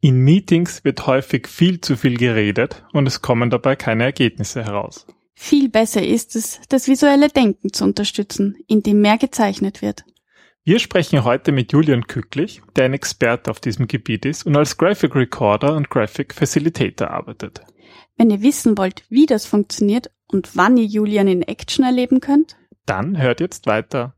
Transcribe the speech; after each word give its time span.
In 0.00 0.20
Meetings 0.20 0.84
wird 0.84 1.08
häufig 1.08 1.48
viel 1.48 1.80
zu 1.80 1.96
viel 1.96 2.16
geredet 2.16 2.84
und 2.92 3.08
es 3.08 3.20
kommen 3.20 3.50
dabei 3.50 3.74
keine 3.74 4.04
Ergebnisse 4.04 4.64
heraus. 4.64 5.08
Viel 5.34 5.68
besser 5.68 6.04
ist 6.04 6.36
es, 6.36 6.60
das 6.68 6.86
visuelle 6.86 7.28
Denken 7.28 7.72
zu 7.72 7.82
unterstützen, 7.82 8.56
indem 8.68 9.00
mehr 9.00 9.18
gezeichnet 9.18 9.82
wird. 9.82 10.04
Wir 10.62 10.78
sprechen 10.78 11.24
heute 11.24 11.50
mit 11.50 11.72
Julian 11.72 12.06
Kücklich, 12.06 12.62
der 12.76 12.84
ein 12.84 12.94
Experte 12.94 13.50
auf 13.50 13.58
diesem 13.58 13.88
Gebiet 13.88 14.24
ist 14.24 14.46
und 14.46 14.56
als 14.56 14.76
Graphic 14.76 15.16
Recorder 15.16 15.74
und 15.74 15.90
Graphic 15.90 16.32
Facilitator 16.32 17.10
arbeitet. 17.10 17.62
Wenn 18.16 18.30
ihr 18.30 18.42
wissen 18.42 18.78
wollt, 18.78 19.02
wie 19.08 19.26
das 19.26 19.46
funktioniert 19.46 20.12
und 20.28 20.56
wann 20.56 20.76
ihr 20.76 20.86
Julian 20.86 21.26
in 21.26 21.42
Action 21.42 21.84
erleben 21.84 22.20
könnt, 22.20 22.56
dann 22.86 23.20
hört 23.20 23.40
jetzt 23.40 23.66
weiter. 23.66 24.14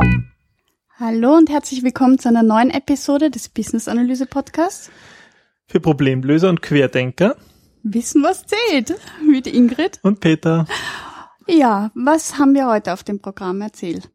Hallo 0.99 1.37
und 1.37 1.49
herzlich 1.49 1.85
willkommen 1.85 2.19
zu 2.19 2.29
einer 2.29 2.43
neuen 2.43 2.71
Episode 2.71 3.31
des 3.31 3.49
Business 3.49 3.89
Analyse 3.89 4.27
Podcasts. 4.27 4.91
Für 5.67 5.81
Problemlöser 5.81 6.49
und 6.49 6.61
Querdenker. 6.61 7.37
Wissen 7.83 8.23
was 8.23 8.45
zählt 8.47 8.95
mit 9.25 9.47
Ingrid. 9.47 10.01
Und 10.03 10.21
Peter. 10.21 10.67
Ja, 11.47 11.91
was 11.95 12.39
haben 12.39 12.55
wir 12.55 12.69
heute 12.69 12.93
auf 12.93 13.03
dem 13.03 13.21
Programm 13.21 13.61
erzählt? 13.61 14.11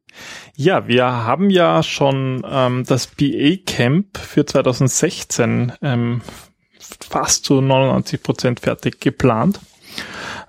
Ja, 0.55 0.87
wir 0.87 1.05
haben 1.05 1.49
ja 1.49 1.83
schon 1.83 2.43
ähm, 2.49 2.83
das 2.85 3.07
BA 3.07 3.57
Camp 3.65 4.17
für 4.17 4.45
2016 4.45 5.73
ähm, 5.81 6.21
fast 7.09 7.45
zu 7.45 7.61
99 7.61 8.23
Prozent 8.23 8.59
fertig 8.59 8.99
geplant. 8.99 9.59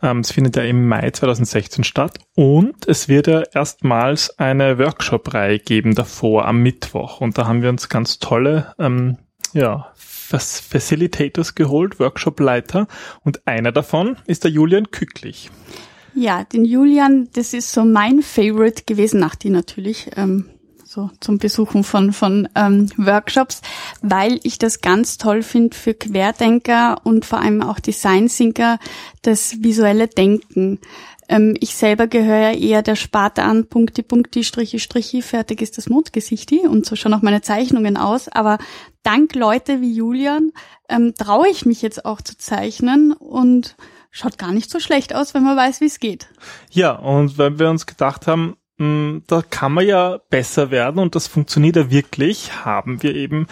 Ähm, 0.03 0.21
es 0.21 0.33
findet 0.33 0.57
ja 0.57 0.63
im 0.63 0.87
Mai 0.89 1.11
2016 1.11 1.85
statt 1.85 2.19
und 2.35 2.87
es 2.87 3.09
wird 3.09 3.27
ja 3.27 3.43
erstmals 3.53 4.39
eine 4.39 4.79
Workshop-Reihe 4.79 5.59
geben 5.59 5.95
davor 5.95 6.47
am 6.47 6.63
Mittwoch 6.63 7.21
und 7.21 7.37
da 7.37 7.47
haben 7.47 7.63
wir 7.63 7.69
uns 7.69 7.89
ganz 7.89 8.19
tolle 8.19 8.75
ähm, 8.79 9.19
ja, 9.53 9.93
Facilitators 9.97 11.55
geholt, 11.55 11.99
Workshop-Leiter 11.99 12.87
und 13.25 13.47
einer 13.47 13.73
davon 13.73 14.17
ist 14.27 14.45
der 14.45 14.51
Julian 14.51 14.91
Kücklich. 14.91 15.51
Ja, 16.21 16.43
den 16.43 16.65
Julian, 16.65 17.29
das 17.35 17.55
ist 17.55 17.71
so 17.71 17.85
mein 17.85 18.23
Favorite 18.23 18.83
gewesen, 18.87 19.21
nach 19.21 19.37
die 19.37 19.51
natürlich, 19.51 20.11
ähm, 20.17 20.51
so 20.85 21.11
zum 21.21 21.39
Besuchen 21.39 21.85
von, 21.85 22.13
von 22.13 22.49
ähm, 22.57 22.91
Workshops, 22.97 23.63
weil 24.03 24.41
ich 24.43 24.59
das 24.59 24.81
ganz 24.81 25.17
toll 25.17 25.45
finde 25.45 25.77
für 25.77 25.95
Querdenker 25.95 27.01
und 27.05 27.25
vor 27.25 27.39
allem 27.39 27.63
auch 27.63 27.79
Design 27.79 28.27
Thinker, 28.27 28.81
das 29.23 29.63
visuelle 29.63 30.09
Denken. 30.09 30.81
Ähm, 31.29 31.57
ich 31.61 31.77
selber 31.77 32.09
gehöre 32.09 32.51
ja 32.51 32.53
eher 32.53 32.83
der 32.83 32.97
Sparte 32.97 33.45
an, 33.45 33.69
Punkti, 33.69 34.03
Punkti, 34.03 34.43
Strichi, 34.43 34.81
Strichi, 34.81 35.23
fertig 35.23 35.63
ist 35.63 35.79
das 35.79 35.89
Mondgesichti 35.89 36.67
und 36.67 36.85
so 36.85 36.97
schon 36.97 37.15
auch 37.15 37.23
meine 37.23 37.43
Zeichnungen 37.43 37.97
aus. 37.97 38.27
Aber 38.27 38.59
dank 39.05 39.37
Leute 39.37 39.81
wie 39.81 39.93
Julian 39.93 40.51
ähm, 40.89 41.15
traue 41.17 41.49
ich 41.49 41.65
mich 41.65 41.81
jetzt 41.81 42.05
auch 42.05 42.21
zu 42.21 42.37
zeichnen 42.37 43.13
und 43.13 43.77
schaut 44.19 44.39
gar 44.39 44.53
nicht 44.53 44.71
so 44.71 44.81
schlecht 44.81 45.15
aus, 45.15 45.35
wenn 45.35 45.45
man 45.45 45.57
weiß, 45.57 45.81
wie 45.81 45.87
es 45.87 46.01
geht. 46.01 46.29
Ja, 46.71 46.93
und 46.93 47.39
wenn 47.39 47.59
wir 47.59 47.71
uns 47.71 47.87
gedacht 47.87 48.27
haben, 48.27 48.57
mh, 48.79 48.87
hm, 48.87 49.23
da 49.27 49.43
kann 49.43 49.73
man 49.73 49.87
ja 49.87 50.19
besser 50.31 50.71
werden 50.71 50.99
und 50.99 51.15
das 51.15 51.27
funktioniert 51.27 51.77
ja 51.77 51.91
wirklich, 51.91 52.65
haben 52.65 53.03
wir 53.03 53.15
eben 53.15 53.47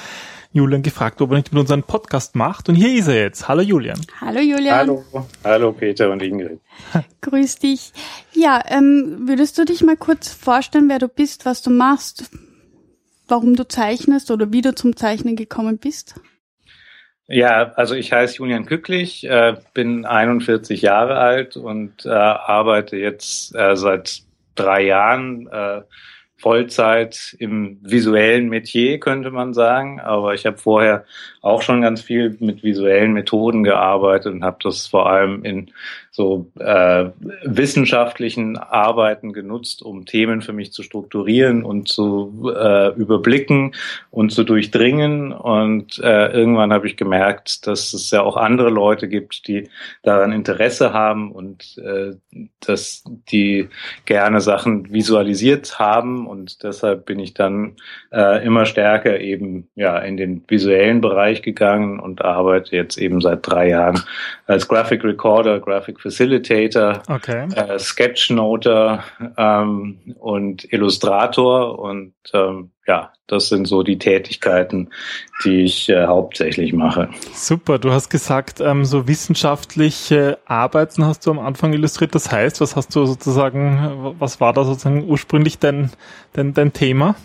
Julian 0.53 0.83
gefragt, 0.83 1.21
ob 1.21 1.31
er 1.31 1.37
nicht 1.37 1.53
mit 1.53 1.61
uns 1.61 1.71
einen 1.71 1.83
Podcast 1.83 2.35
macht. 2.35 2.71
Und 2.71 2.77
hier 2.77 2.95
ist 2.95 3.09
er 3.09 3.21
jetzt. 3.21 3.47
Hallo 3.47 3.61
Julian. 3.61 4.01
Hallo 4.21 4.41
Julian. 4.41 4.75
Hallo, 4.75 5.05
hallo 5.45 5.73
Peter 5.73 6.11
und 6.11 6.23
Ingrid. 6.23 6.61
Grüß 7.21 7.57
dich. 7.57 7.93
Ja, 8.33 8.63
ähm, 8.67 9.25
würdest 9.27 9.59
du 9.59 9.67
dich 9.67 9.83
mal 9.83 9.99
kurz 9.99 10.33
vorstellen, 10.33 10.89
wer 10.89 10.99
du 10.99 11.09
bist, 11.09 11.45
was 11.45 11.61
du 11.61 11.71
machst, 11.71 12.31
warum 13.29 13.55
du 13.55 13.69
zeichnest 13.69 14.31
oder 14.31 14.51
wie 14.51 14.63
du 14.63 14.75
zum 14.75 14.97
Zeichnen 14.97 15.37
gekommen 15.37 15.77
bist? 15.77 16.15
Ja, 17.29 17.73
also 17.75 17.97
ich 17.97 18.13
heiße 18.13 18.37
Julian 18.37 18.67
Kücklich, 18.67 19.25
äh, 19.29 19.57
bin 19.75 20.05
41 20.07 20.81
Jahre 20.83 21.17
alt 21.17 21.57
und 21.57 22.07
äh, 22.07 22.11
arbeite 22.11 22.97
jetzt 22.97 23.55
äh, 23.57 23.77
seit 23.77 24.23
drei 24.55 24.83
Jahren 24.83 25.49
äh, 25.49 25.83
Vollzeit 26.39 27.35
im 27.39 27.79
visuellen 27.83 28.49
Metier, 28.49 29.01
könnte 29.01 29.31
man 29.31 29.55
sagen. 29.55 30.01
Aber 30.01 30.35
ich 30.35 30.47
habe 30.47 30.59
vorher 30.59 31.05
auch 31.41 31.63
schon 31.63 31.81
ganz 31.81 32.03
viel 32.03 32.37
mit 32.41 32.63
visuellen 32.63 33.13
Methoden 33.13 33.65
gearbeitet 33.65 34.33
und 34.33 34.45
habe 34.45 34.59
das 34.63 34.87
vor 34.87 35.11
allem 35.11 35.45
in 35.45 35.73
so 36.17 36.51
äh, 36.59 37.11
wissenschaftlichen 37.45 38.57
Arbeiten 38.57 39.35
genutzt, 39.35 39.83
um 39.83 40.07
Themen 40.07 40.41
für 40.41 40.55
mich 40.55 40.73
zu 40.73 40.83
strukturieren 40.83 41.63
und 41.63 41.89
zu 41.89 42.51
äh, 42.57 42.95
überblicken 42.95 43.75
und 44.11 44.33
zu 44.33 44.43
durchdringen. 44.43 45.33
Und 45.33 45.99
äh, 45.99 46.33
irgendwann 46.33 46.73
habe 46.73 46.87
ich 46.87 46.97
gemerkt, 46.97 47.67
dass 47.67 47.93
es 47.93 48.11
ja 48.11 48.23
auch 48.23 48.39
andere 48.39 48.71
Leute 48.71 49.09
gibt, 49.09 49.47
die 49.47 49.69
daran 50.03 50.33
Interesse 50.33 50.95
haben 50.95 51.33
und 51.33 51.77
äh, 51.77 52.15
dass 52.61 53.05
die 53.31 53.69
gerne 54.07 54.41
Sachen 54.41 54.91
visualisiert 54.91 55.79
haben. 55.79 56.27
Und 56.27 56.63
deshalb 56.63 57.05
bin 57.05 57.19
ich 57.19 57.35
dann 57.35 57.77
äh, 58.11 58.43
immer 58.43 58.65
stärker 58.65 59.21
eben 59.21 59.69
ja 59.75 59.99
in 59.99 60.17
den 60.17 60.43
visuellen 60.49 61.03
Bereich 61.03 61.43
gegangen 61.43 62.01
und 62.01 62.25
arbeite 62.25 62.75
jetzt 62.75 62.97
eben 62.97 63.21
seit 63.21 63.47
drei 63.47 63.69
Jahren 63.69 64.01
als 64.47 64.67
Graphic 64.67 65.05
Recorder, 65.05 65.61
Graphic 65.61 66.06
Facilitator, 66.11 67.03
okay. 67.09 67.49
äh, 67.55 67.79
Sketchnoter 67.79 69.03
ähm, 69.37 69.99
und 70.19 70.73
Illustrator 70.73 71.79
und 71.79 72.15
ähm, 72.33 72.71
ja, 72.87 73.13
das 73.27 73.49
sind 73.49 73.67
so 73.67 73.83
die 73.83 73.99
Tätigkeiten, 73.99 74.91
die 75.45 75.65
ich 75.65 75.89
äh, 75.89 76.07
hauptsächlich 76.07 76.73
mache. 76.73 77.09
Super, 77.35 77.81
du 77.81 77.91
hast 77.91 78.09
gesagt, 78.09 78.61
ähm, 78.61 78.85
so 78.85 79.09
wissenschaftliche 79.09 80.39
Arbeiten 80.47 81.05
hast 81.05 81.27
du 81.27 81.33
am 81.33 81.41
Anfang 81.41 81.73
illustriert. 81.73 82.15
Das 82.15 82.31
heißt, 82.31 82.61
was 82.61 82.77
hast 82.77 82.95
du 82.95 83.05
sozusagen, 83.05 84.15
was 84.21 84.41
war 84.41 84.53
da 84.53 84.63
sozusagen 84.63 85.09
ursprünglich 85.09 85.59
dein, 85.59 85.91
dein, 86.35 86.55
dein 86.55 86.73
Thema? 86.73 87.17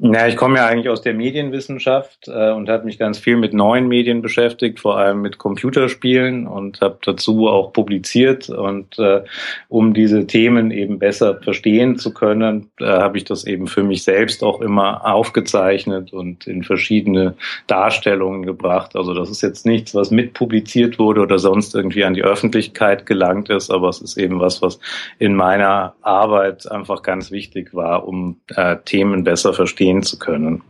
Ja, 0.00 0.28
ich 0.28 0.36
komme 0.36 0.58
ja 0.58 0.66
eigentlich 0.66 0.88
aus 0.90 1.02
der 1.02 1.12
Medienwissenschaft 1.12 2.28
äh, 2.28 2.52
und 2.52 2.68
habe 2.68 2.84
mich 2.84 3.00
ganz 3.00 3.18
viel 3.18 3.36
mit 3.36 3.52
neuen 3.52 3.88
Medien 3.88 4.22
beschäftigt, 4.22 4.78
vor 4.78 4.96
allem 4.96 5.22
mit 5.22 5.38
Computerspielen 5.38 6.46
und 6.46 6.80
habe 6.80 6.98
dazu 7.04 7.48
auch 7.48 7.72
publiziert. 7.72 8.48
Und 8.48 8.96
äh, 9.00 9.24
um 9.66 9.94
diese 9.94 10.24
Themen 10.28 10.70
eben 10.70 11.00
besser 11.00 11.40
verstehen 11.42 11.98
zu 11.98 12.14
können, 12.14 12.70
äh, 12.78 12.84
habe 12.84 13.18
ich 13.18 13.24
das 13.24 13.44
eben 13.44 13.66
für 13.66 13.82
mich 13.82 14.04
selbst 14.04 14.44
auch 14.44 14.60
immer 14.60 15.04
aufgezeichnet 15.04 16.12
und 16.12 16.46
in 16.46 16.62
verschiedene 16.62 17.34
Darstellungen 17.66 18.46
gebracht. 18.46 18.94
Also 18.94 19.14
das 19.14 19.30
ist 19.30 19.42
jetzt 19.42 19.66
nichts, 19.66 19.96
was 19.96 20.12
mitpubliziert 20.12 21.00
wurde 21.00 21.22
oder 21.22 21.40
sonst 21.40 21.74
irgendwie 21.74 22.04
an 22.04 22.14
die 22.14 22.22
Öffentlichkeit 22.22 23.04
gelangt 23.04 23.50
ist, 23.50 23.68
aber 23.72 23.88
es 23.88 24.00
ist 24.00 24.16
eben 24.16 24.38
was, 24.38 24.62
was 24.62 24.78
in 25.18 25.34
meiner 25.34 25.96
Arbeit 26.02 26.70
einfach 26.70 27.02
ganz 27.02 27.32
wichtig 27.32 27.74
war, 27.74 28.06
um 28.06 28.36
äh, 28.54 28.76
Themen 28.84 29.24
besser 29.24 29.54
verstehen 29.54 29.87
verstehen 29.88 30.02
zu 30.02 30.18
können. 30.18 30.62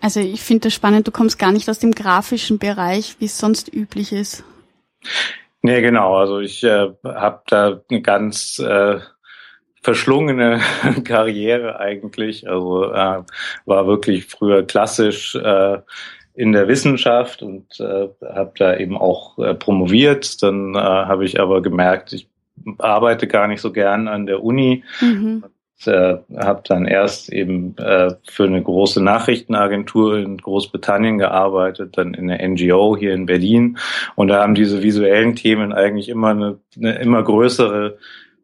Also 0.00 0.20
ich 0.20 0.42
finde 0.42 0.64
das 0.64 0.74
spannend, 0.74 1.06
du 1.06 1.12
kommst 1.12 1.38
gar 1.38 1.52
nicht 1.52 1.68
aus 1.68 1.78
dem 1.78 1.92
grafischen 1.92 2.58
Bereich, 2.58 3.16
wie 3.20 3.26
es 3.26 3.38
sonst 3.38 3.72
üblich 3.72 4.12
ist. 4.12 4.44
Nee, 5.62 5.80
genau. 5.80 6.16
Also 6.16 6.40
ich 6.40 6.64
äh, 6.64 6.88
habe 7.04 7.42
da 7.46 7.80
eine 7.88 8.02
ganz 8.02 8.58
äh, 8.58 8.98
verschlungene 9.80 10.60
Karriere 11.04 11.78
eigentlich. 11.78 12.48
Also 12.48 12.92
äh, 12.92 13.22
war 13.64 13.86
wirklich 13.86 14.26
früher 14.26 14.64
klassisch 14.64 15.36
äh, 15.36 15.78
in 16.34 16.50
der 16.50 16.66
Wissenschaft 16.66 17.42
und 17.42 17.78
äh, 17.78 18.08
habe 18.34 18.52
da 18.56 18.76
eben 18.76 18.96
auch 18.96 19.38
äh, 19.38 19.54
promoviert. 19.54 20.42
Dann 20.42 20.74
äh, 20.74 20.78
habe 20.78 21.24
ich 21.24 21.38
aber 21.38 21.62
gemerkt, 21.62 22.12
ich 22.12 22.26
arbeite 22.78 23.28
gar 23.28 23.46
nicht 23.46 23.60
so 23.60 23.70
gern 23.70 24.08
an 24.08 24.26
der 24.26 24.42
Uni. 24.42 24.82
Mhm 25.00 25.44
äh, 25.86 26.18
habe 26.36 26.62
dann 26.66 26.86
erst 26.86 27.32
eben 27.32 27.76
äh, 27.78 28.14
für 28.24 28.44
eine 28.44 28.62
große 28.62 29.02
Nachrichtenagentur 29.02 30.18
in 30.18 30.38
Großbritannien 30.38 31.18
gearbeitet, 31.18 31.96
dann 31.96 32.14
in 32.14 32.28
der 32.28 32.46
NGO 32.46 32.96
hier 32.96 33.14
in 33.14 33.26
Berlin 33.26 33.78
und 34.14 34.28
da 34.28 34.42
haben 34.42 34.54
diese 34.54 34.82
visuellen 34.82 35.36
Themen 35.36 35.72
eigentlich 35.72 36.08
immer 36.08 36.30
eine, 36.30 36.58
eine 36.76 36.94
immer 36.96 37.22
größere, 37.22 37.98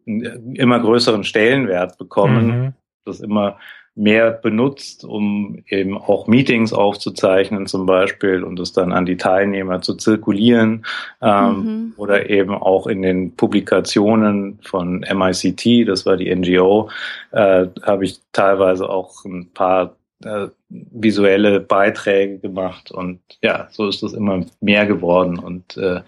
immer 0.05 0.81
größeren 0.81 1.25
Stellenwert 1.25 1.99
bekommen. 1.99 2.46
Mhm. 2.46 2.73
Das 3.05 3.20
immer 3.20 3.58
mehr 3.98 4.30
benutzt, 4.30 5.04
um 5.04 5.58
eben 5.68 5.98
auch 5.98 6.28
Meetings 6.28 6.72
aufzuzeichnen 6.72 7.66
zum 7.66 7.84
Beispiel 7.84 8.44
und 8.44 8.60
es 8.60 8.72
dann 8.72 8.92
an 8.92 9.06
die 9.06 9.16
Teilnehmer 9.16 9.82
zu 9.82 9.94
zirkulieren 9.94 10.86
ähm, 11.20 11.56
mhm. 11.56 11.92
oder 11.96 12.30
eben 12.30 12.54
auch 12.54 12.86
in 12.86 13.02
den 13.02 13.34
Publikationen 13.34 14.60
von 14.62 15.00
MICT, 15.00 15.88
das 15.88 16.06
war 16.06 16.16
die 16.16 16.34
NGO, 16.34 16.90
äh, 17.32 17.66
habe 17.82 18.04
ich 18.04 18.20
teilweise 18.32 18.88
auch 18.88 19.24
ein 19.24 19.50
paar 19.52 19.97
äh, 20.25 20.49
visuelle 20.69 21.61
Beiträge 21.61 22.38
gemacht 22.38 22.91
und 22.91 23.20
ja, 23.43 23.69
so 23.70 23.88
ist 23.88 24.03
es 24.03 24.12
immer 24.12 24.44
mehr 24.61 24.87
geworden 24.87 25.38
und 25.38 25.76
äh, 25.76 26.00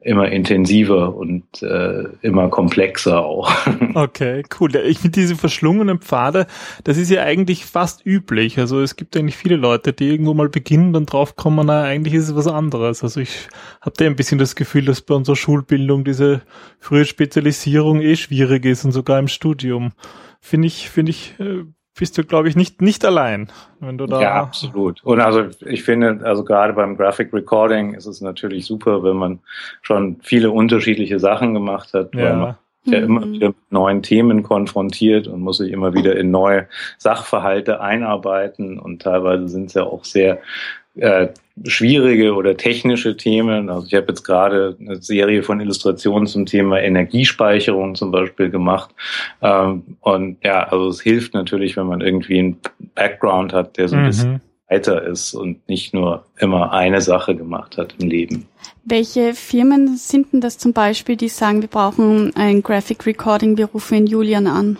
immer 0.00 0.30
intensiver 0.30 1.14
und 1.14 1.62
äh, 1.62 2.04
immer 2.22 2.48
komplexer 2.48 3.24
auch. 3.24 3.50
Okay, 3.94 4.44
cool. 4.60 4.74
Ich 4.76 4.98
finde 4.98 5.18
diese 5.18 5.34
verschlungenen 5.34 5.98
Pfade, 5.98 6.46
das 6.84 6.96
ist 6.98 7.10
ja 7.10 7.22
eigentlich 7.22 7.64
fast 7.64 8.06
üblich. 8.06 8.58
Also 8.58 8.80
es 8.80 8.94
gibt 8.94 9.16
eigentlich 9.16 9.36
viele 9.36 9.56
Leute, 9.56 9.92
die 9.92 10.08
irgendwo 10.08 10.34
mal 10.34 10.48
beginnen, 10.48 10.92
dann 10.92 11.06
draufkommen, 11.06 11.66
na, 11.66 11.82
eigentlich 11.82 12.14
ist 12.14 12.28
es 12.28 12.36
was 12.36 12.46
anderes. 12.46 13.02
Also 13.02 13.20
ich 13.20 13.48
habe 13.80 13.94
da 13.96 14.04
ein 14.04 14.14
bisschen 14.14 14.38
das 14.38 14.54
Gefühl, 14.54 14.84
dass 14.84 15.02
bei 15.02 15.14
unserer 15.14 15.36
Schulbildung 15.36 16.04
diese 16.04 16.42
frühe 16.78 17.04
Spezialisierung 17.04 18.00
eh 18.00 18.14
schwierig 18.14 18.64
ist 18.66 18.84
und 18.84 18.92
sogar 18.92 19.18
im 19.18 19.28
Studium. 19.28 19.92
Finde 20.40 20.68
ich, 20.68 20.90
finde 20.90 21.10
ich, 21.10 21.34
äh, 21.40 21.64
bist 21.98 22.16
du, 22.16 22.24
glaube 22.24 22.48
ich, 22.48 22.56
nicht, 22.56 22.80
nicht 22.80 23.04
allein, 23.04 23.48
wenn 23.80 23.98
du 23.98 24.06
da. 24.06 24.20
Ja, 24.20 24.34
absolut. 24.34 25.04
Und 25.04 25.20
also 25.20 25.46
ich 25.66 25.82
finde, 25.82 26.20
also 26.22 26.44
gerade 26.44 26.72
beim 26.72 26.96
Graphic 26.96 27.32
Recording 27.32 27.94
ist 27.94 28.06
es 28.06 28.20
natürlich 28.20 28.66
super, 28.66 29.02
wenn 29.02 29.16
man 29.16 29.40
schon 29.82 30.16
viele 30.22 30.50
unterschiedliche 30.50 31.18
Sachen 31.18 31.54
gemacht 31.54 31.92
hat, 31.94 32.14
ja. 32.14 32.24
weil 32.24 32.36
man 32.36 32.56
ja 32.84 32.98
immer 32.98 33.26
mhm. 33.26 33.32
wieder 33.32 33.48
mit 33.48 33.72
neuen 33.72 34.02
Themen 34.02 34.42
konfrontiert 34.42 35.26
und 35.26 35.40
muss 35.40 35.58
sich 35.58 35.72
immer 35.72 35.94
wieder 35.94 36.16
in 36.16 36.30
neue 36.30 36.68
Sachverhalte 36.96 37.80
einarbeiten 37.80 38.78
und 38.78 39.02
teilweise 39.02 39.48
sind 39.48 39.66
es 39.66 39.74
ja 39.74 39.84
auch 39.84 40.04
sehr 40.04 40.38
äh, 40.98 41.28
schwierige 41.64 42.34
oder 42.34 42.56
technische 42.56 43.16
Themen. 43.16 43.68
Also 43.70 43.86
ich 43.86 43.94
habe 43.94 44.06
jetzt 44.08 44.24
gerade 44.24 44.76
eine 44.80 44.96
Serie 45.02 45.42
von 45.42 45.60
Illustrationen 45.60 46.26
zum 46.26 46.46
Thema 46.46 46.80
Energiespeicherung 46.80 47.94
zum 47.94 48.10
Beispiel 48.10 48.50
gemacht. 48.50 48.94
Ähm, 49.42 49.96
und 50.00 50.38
ja, 50.44 50.64
also 50.64 50.88
es 50.88 51.00
hilft 51.00 51.34
natürlich, 51.34 51.76
wenn 51.76 51.86
man 51.86 52.00
irgendwie 52.00 52.38
einen 52.38 52.56
Background 52.94 53.52
hat, 53.52 53.76
der 53.76 53.88
so 53.88 53.96
ein 53.96 54.02
mhm. 54.02 54.06
bisschen 54.06 54.40
weiter 54.68 55.02
ist 55.02 55.34
und 55.34 55.66
nicht 55.68 55.94
nur 55.94 56.24
immer 56.38 56.72
eine 56.72 57.00
Sache 57.00 57.34
gemacht 57.34 57.78
hat 57.78 57.94
im 57.98 58.08
Leben. 58.08 58.46
Welche 58.84 59.34
Firmen 59.34 59.96
sind 59.96 60.32
denn 60.32 60.40
das 60.40 60.58
zum 60.58 60.72
Beispiel, 60.72 61.16
die 61.16 61.28
sagen, 61.28 61.62
wir 61.62 61.68
brauchen 61.68 62.34
ein 62.36 62.62
Graphic 62.62 63.06
Recording, 63.06 63.56
wir 63.56 63.66
rufen 63.66 63.98
in 63.98 64.06
Julian 64.06 64.46
an? 64.46 64.78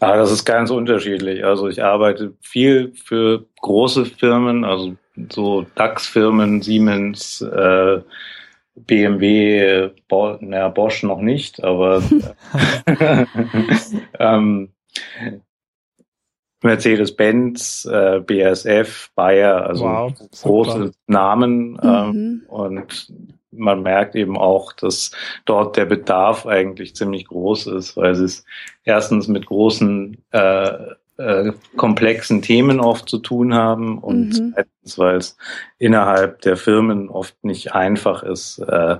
Ah, 0.00 0.16
das 0.16 0.30
ist 0.30 0.44
ganz 0.44 0.70
unterschiedlich. 0.70 1.44
Also 1.44 1.68
ich 1.68 1.82
arbeite 1.82 2.34
viel 2.40 2.92
für 2.94 3.46
große 3.60 4.06
Firmen, 4.06 4.64
also 4.64 4.94
so 5.30 5.66
DAX-Firmen, 5.74 6.62
Siemens, 6.62 7.40
äh, 7.40 8.00
BMW, 8.76 9.90
Bo 10.08 10.36
na, 10.40 10.68
Bosch 10.68 11.02
noch 11.02 11.20
nicht, 11.20 11.64
aber 11.64 12.02
ähm, 14.20 14.70
Mercedes-Benz, 16.62 17.84
äh, 17.84 18.20
BASF, 18.20 19.10
Bayer, 19.14 19.66
also 19.66 19.84
wow, 19.84 20.12
große 20.42 20.92
Namen. 21.06 21.78
Äh, 21.80 22.12
mhm. 22.12 22.42
Und 22.48 23.12
man 23.50 23.82
merkt 23.82 24.14
eben 24.14 24.36
auch, 24.36 24.72
dass 24.72 25.10
dort 25.44 25.76
der 25.76 25.86
Bedarf 25.86 26.46
eigentlich 26.46 26.94
ziemlich 26.94 27.26
groß 27.26 27.66
ist, 27.68 27.96
weil 27.96 28.14
sie 28.14 28.24
es 28.24 28.44
erstens 28.84 29.28
mit 29.28 29.46
großen 29.46 30.18
äh, 30.32 30.72
äh, 31.18 31.52
komplexen 31.76 32.42
Themen 32.42 32.80
oft 32.80 33.08
zu 33.08 33.18
tun 33.18 33.54
haben 33.54 33.98
und 33.98 34.38
mhm. 34.38 34.54
Weil 34.96 35.16
es 35.16 35.36
innerhalb 35.78 36.40
der 36.42 36.56
Firmen 36.56 37.08
oft 37.08 37.34
nicht 37.42 37.74
einfach 37.74 38.22
ist, 38.22 38.60
äh, 38.60 38.96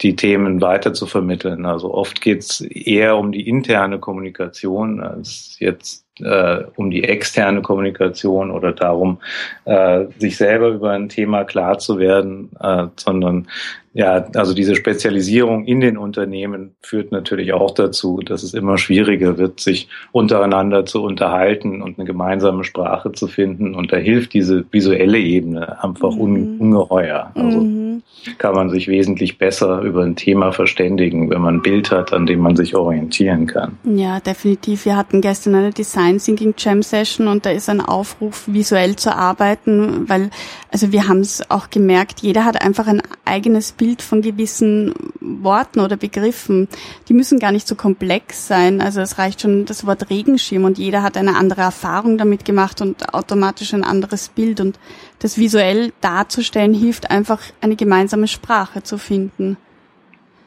die 0.00 0.16
Themen 0.16 0.60
weiter 0.60 0.92
zu 0.92 1.06
vermitteln. 1.06 1.66
Also 1.66 1.94
oft 1.94 2.20
geht 2.20 2.40
es 2.40 2.60
eher 2.60 3.16
um 3.16 3.30
die 3.30 3.48
interne 3.48 4.00
Kommunikation 4.00 5.00
als 5.00 5.56
jetzt 5.60 6.04
äh, 6.20 6.64
um 6.74 6.90
die 6.90 7.04
externe 7.04 7.62
Kommunikation 7.62 8.50
oder 8.50 8.72
darum, 8.72 9.18
äh, 9.64 10.04
sich 10.18 10.36
selber 10.36 10.68
über 10.68 10.90
ein 10.90 11.08
Thema 11.08 11.44
klar 11.44 11.78
zu 11.78 11.98
werden, 11.98 12.50
sondern 12.96 13.46
ja, 13.92 14.24
also 14.36 14.54
diese 14.54 14.76
Spezialisierung 14.76 15.64
in 15.64 15.80
den 15.80 15.98
Unternehmen 15.98 16.76
führt 16.80 17.10
natürlich 17.10 17.52
auch 17.52 17.72
dazu, 17.72 18.20
dass 18.24 18.44
es 18.44 18.54
immer 18.54 18.78
schwieriger 18.78 19.36
wird, 19.36 19.58
sich 19.58 19.88
untereinander 20.12 20.86
zu 20.86 21.02
unterhalten 21.02 21.82
und 21.82 21.98
eine 21.98 22.06
gemeinsame 22.06 22.62
Sprache 22.62 23.10
zu 23.10 23.26
finden. 23.26 23.74
Und 23.74 23.92
da 23.92 23.96
hilft 23.96 24.32
diese 24.32 24.64
visuelle 24.70 25.18
Ebene 25.30 25.82
einfach 25.82 26.16
un 26.16 26.56
mhm. 26.56 26.60
ungeheuer. 26.60 27.30
Also 27.34 27.60
mhm. 27.60 28.02
kann 28.38 28.54
man 28.54 28.70
sich 28.70 28.88
wesentlich 28.88 29.38
besser 29.38 29.80
über 29.82 30.02
ein 30.02 30.16
Thema 30.16 30.52
verständigen, 30.52 31.30
wenn 31.30 31.40
man 31.40 31.56
ein 31.56 31.62
Bild 31.62 31.90
hat, 31.90 32.12
an 32.12 32.26
dem 32.26 32.40
man 32.40 32.56
sich 32.56 32.74
orientieren 32.74 33.46
kann. 33.46 33.78
Ja, 33.84 34.20
definitiv. 34.20 34.84
Wir 34.84 34.96
hatten 34.96 35.20
gestern 35.20 35.54
eine 35.54 35.70
Design 35.70 36.18
Thinking 36.18 36.54
Jam 36.56 36.82
Session 36.82 37.28
und 37.28 37.46
da 37.46 37.50
ist 37.50 37.68
ein 37.68 37.80
Aufruf, 37.80 38.44
visuell 38.46 38.96
zu 38.96 39.14
arbeiten, 39.14 40.08
weil, 40.08 40.30
also 40.70 40.92
wir 40.92 41.08
haben 41.08 41.20
es 41.20 41.50
auch 41.50 41.70
gemerkt, 41.70 42.20
jeder 42.20 42.44
hat 42.44 42.62
einfach 42.62 42.86
ein 42.86 43.02
eigenes 43.24 43.72
Bild 43.72 44.02
von 44.02 44.22
gewissen 44.22 44.94
Worten 45.20 45.80
oder 45.80 45.96
Begriffen. 45.96 46.68
Die 47.08 47.14
müssen 47.14 47.38
gar 47.38 47.52
nicht 47.52 47.68
so 47.68 47.74
komplex 47.74 48.46
sein. 48.46 48.80
Also 48.80 49.00
es 49.00 49.18
reicht 49.18 49.42
schon 49.42 49.64
das 49.64 49.86
Wort 49.86 50.10
Regenschirm 50.10 50.64
und 50.64 50.78
jeder 50.78 51.02
hat 51.02 51.16
eine 51.16 51.36
andere 51.36 51.62
Erfahrung 51.62 52.18
damit 52.18 52.44
gemacht 52.44 52.80
und 52.80 53.14
automatisch 53.14 53.74
ein 53.74 53.84
anderes 53.84 54.28
Bild. 54.28 54.60
Und 54.60 54.78
das 55.20 55.38
visuell 55.38 55.92
darzustellen 56.00 56.74
hilft 56.74 57.10
einfach, 57.10 57.40
eine 57.60 57.76
gemeinsame 57.76 58.26
Sprache 58.26 58.82
zu 58.82 58.98
finden. 58.98 59.56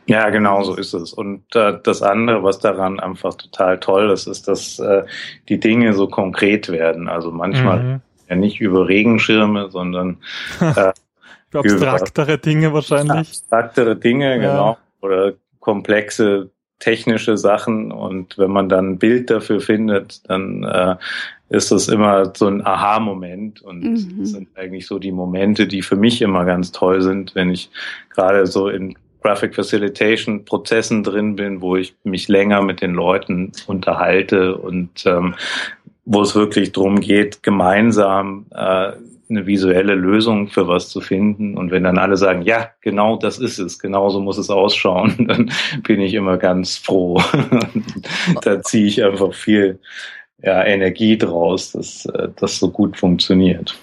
Ja, 0.05 0.29
genau 0.29 0.63
so 0.63 0.75
ist 0.75 0.93
es. 0.93 1.13
Und 1.13 1.43
äh, 1.55 1.79
das 1.81 2.01
andere, 2.01 2.43
was 2.43 2.59
daran 2.59 2.99
einfach 2.99 3.35
total 3.35 3.79
toll 3.79 4.11
ist, 4.11 4.27
ist, 4.27 4.47
dass 4.47 4.79
äh, 4.79 5.03
die 5.47 5.59
Dinge 5.59 5.93
so 5.93 6.07
konkret 6.07 6.69
werden. 6.69 7.07
Also 7.07 7.31
manchmal 7.31 7.83
mhm. 7.83 8.01
ja 8.27 8.35
nicht 8.35 8.59
über 8.59 8.89
Regenschirme, 8.89 9.69
sondern 9.69 10.17
äh, 10.59 10.91
abstraktere 11.53 12.37
Dinge 12.37 12.73
wahrscheinlich. 12.73 13.29
Abstraktere 13.29 13.95
Dinge, 13.95 14.31
ja. 14.31 14.51
genau. 14.51 14.77
Oder 15.01 15.33
komplexe 15.59 16.49
technische 16.79 17.37
Sachen. 17.37 17.93
Und 17.93 18.37
wenn 18.37 18.51
man 18.51 18.67
dann 18.67 18.91
ein 18.91 18.97
Bild 18.99 19.29
dafür 19.29 19.61
findet, 19.61 20.27
dann 20.29 20.63
äh, 20.63 20.95
ist 21.53 21.71
das 21.71 21.87
immer 21.87 22.33
so 22.35 22.47
ein 22.47 22.65
Aha-Moment. 22.65 23.61
Und 23.61 23.83
mhm. 23.83 24.19
das 24.19 24.31
sind 24.31 24.49
eigentlich 24.55 24.87
so 24.87 24.97
die 24.97 25.11
Momente, 25.11 25.67
die 25.67 25.83
für 25.83 25.95
mich 25.95 26.21
immer 26.21 26.45
ganz 26.45 26.71
toll 26.71 27.01
sind, 27.01 27.35
wenn 27.35 27.51
ich 27.51 27.69
gerade 28.09 28.47
so 28.47 28.69
in 28.69 28.95
Graphic 29.21 29.55
Facilitation 29.55 30.45
Prozessen 30.45 31.03
drin 31.03 31.35
bin, 31.35 31.61
wo 31.61 31.75
ich 31.77 31.95
mich 32.03 32.27
länger 32.27 32.61
mit 32.63 32.81
den 32.81 32.93
Leuten 32.93 33.51
unterhalte 33.67 34.57
und 34.57 35.05
ähm, 35.05 35.35
wo 36.05 36.21
es 36.23 36.35
wirklich 36.35 36.71
darum 36.71 36.99
geht, 36.99 37.43
gemeinsam 37.43 38.47
äh, 38.51 38.93
eine 39.29 39.45
visuelle 39.45 39.95
Lösung 39.95 40.47
für 40.47 40.67
was 40.67 40.89
zu 40.89 41.01
finden. 41.01 41.55
Und 41.55 41.71
wenn 41.71 41.83
dann 41.83 41.99
alle 41.99 42.17
sagen, 42.17 42.41
ja, 42.41 42.71
genau 42.81 43.15
das 43.15 43.37
ist 43.37 43.59
es, 43.59 43.77
genau 43.77 44.09
so 44.09 44.19
muss 44.19 44.37
es 44.39 44.49
ausschauen, 44.49 45.15
dann 45.27 45.51
bin 45.83 46.01
ich 46.01 46.15
immer 46.15 46.37
ganz 46.37 46.77
froh. 46.77 47.21
da 48.41 48.61
ziehe 48.63 48.87
ich 48.87 49.03
einfach 49.03 49.33
viel 49.33 49.79
ja, 50.43 50.63
Energie 50.63 51.17
draus, 51.17 51.71
dass 51.71 52.05
äh, 52.05 52.29
das 52.35 52.59
so 52.59 52.69
gut 52.69 52.97
funktioniert. 52.97 53.75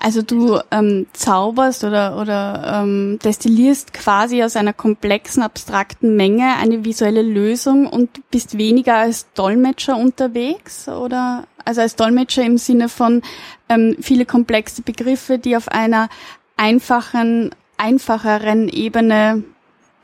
Also 0.00 0.22
du 0.22 0.60
ähm, 0.70 1.06
zauberst 1.12 1.82
oder, 1.82 2.20
oder 2.20 2.82
ähm, 2.82 3.18
destillierst 3.24 3.92
quasi 3.92 4.44
aus 4.44 4.54
einer 4.54 4.72
komplexen, 4.72 5.42
abstrakten 5.42 6.14
Menge 6.14 6.56
eine 6.60 6.84
visuelle 6.84 7.22
Lösung 7.22 7.86
und 7.86 8.30
bist 8.30 8.58
weniger 8.58 8.96
als 8.96 9.32
Dolmetscher 9.32 9.96
unterwegs 9.96 10.88
oder 10.88 11.44
also 11.64 11.80
als 11.80 11.96
Dolmetscher 11.96 12.44
im 12.44 12.58
Sinne 12.58 12.88
von 12.88 13.22
ähm, 13.68 13.96
viele 14.00 14.24
komplexe 14.24 14.82
Begriffe, 14.82 15.38
die 15.38 15.56
auf 15.56 15.68
einer 15.68 16.08
einfachen, 16.56 17.50
einfacheren 17.76 18.68
Ebene 18.68 19.42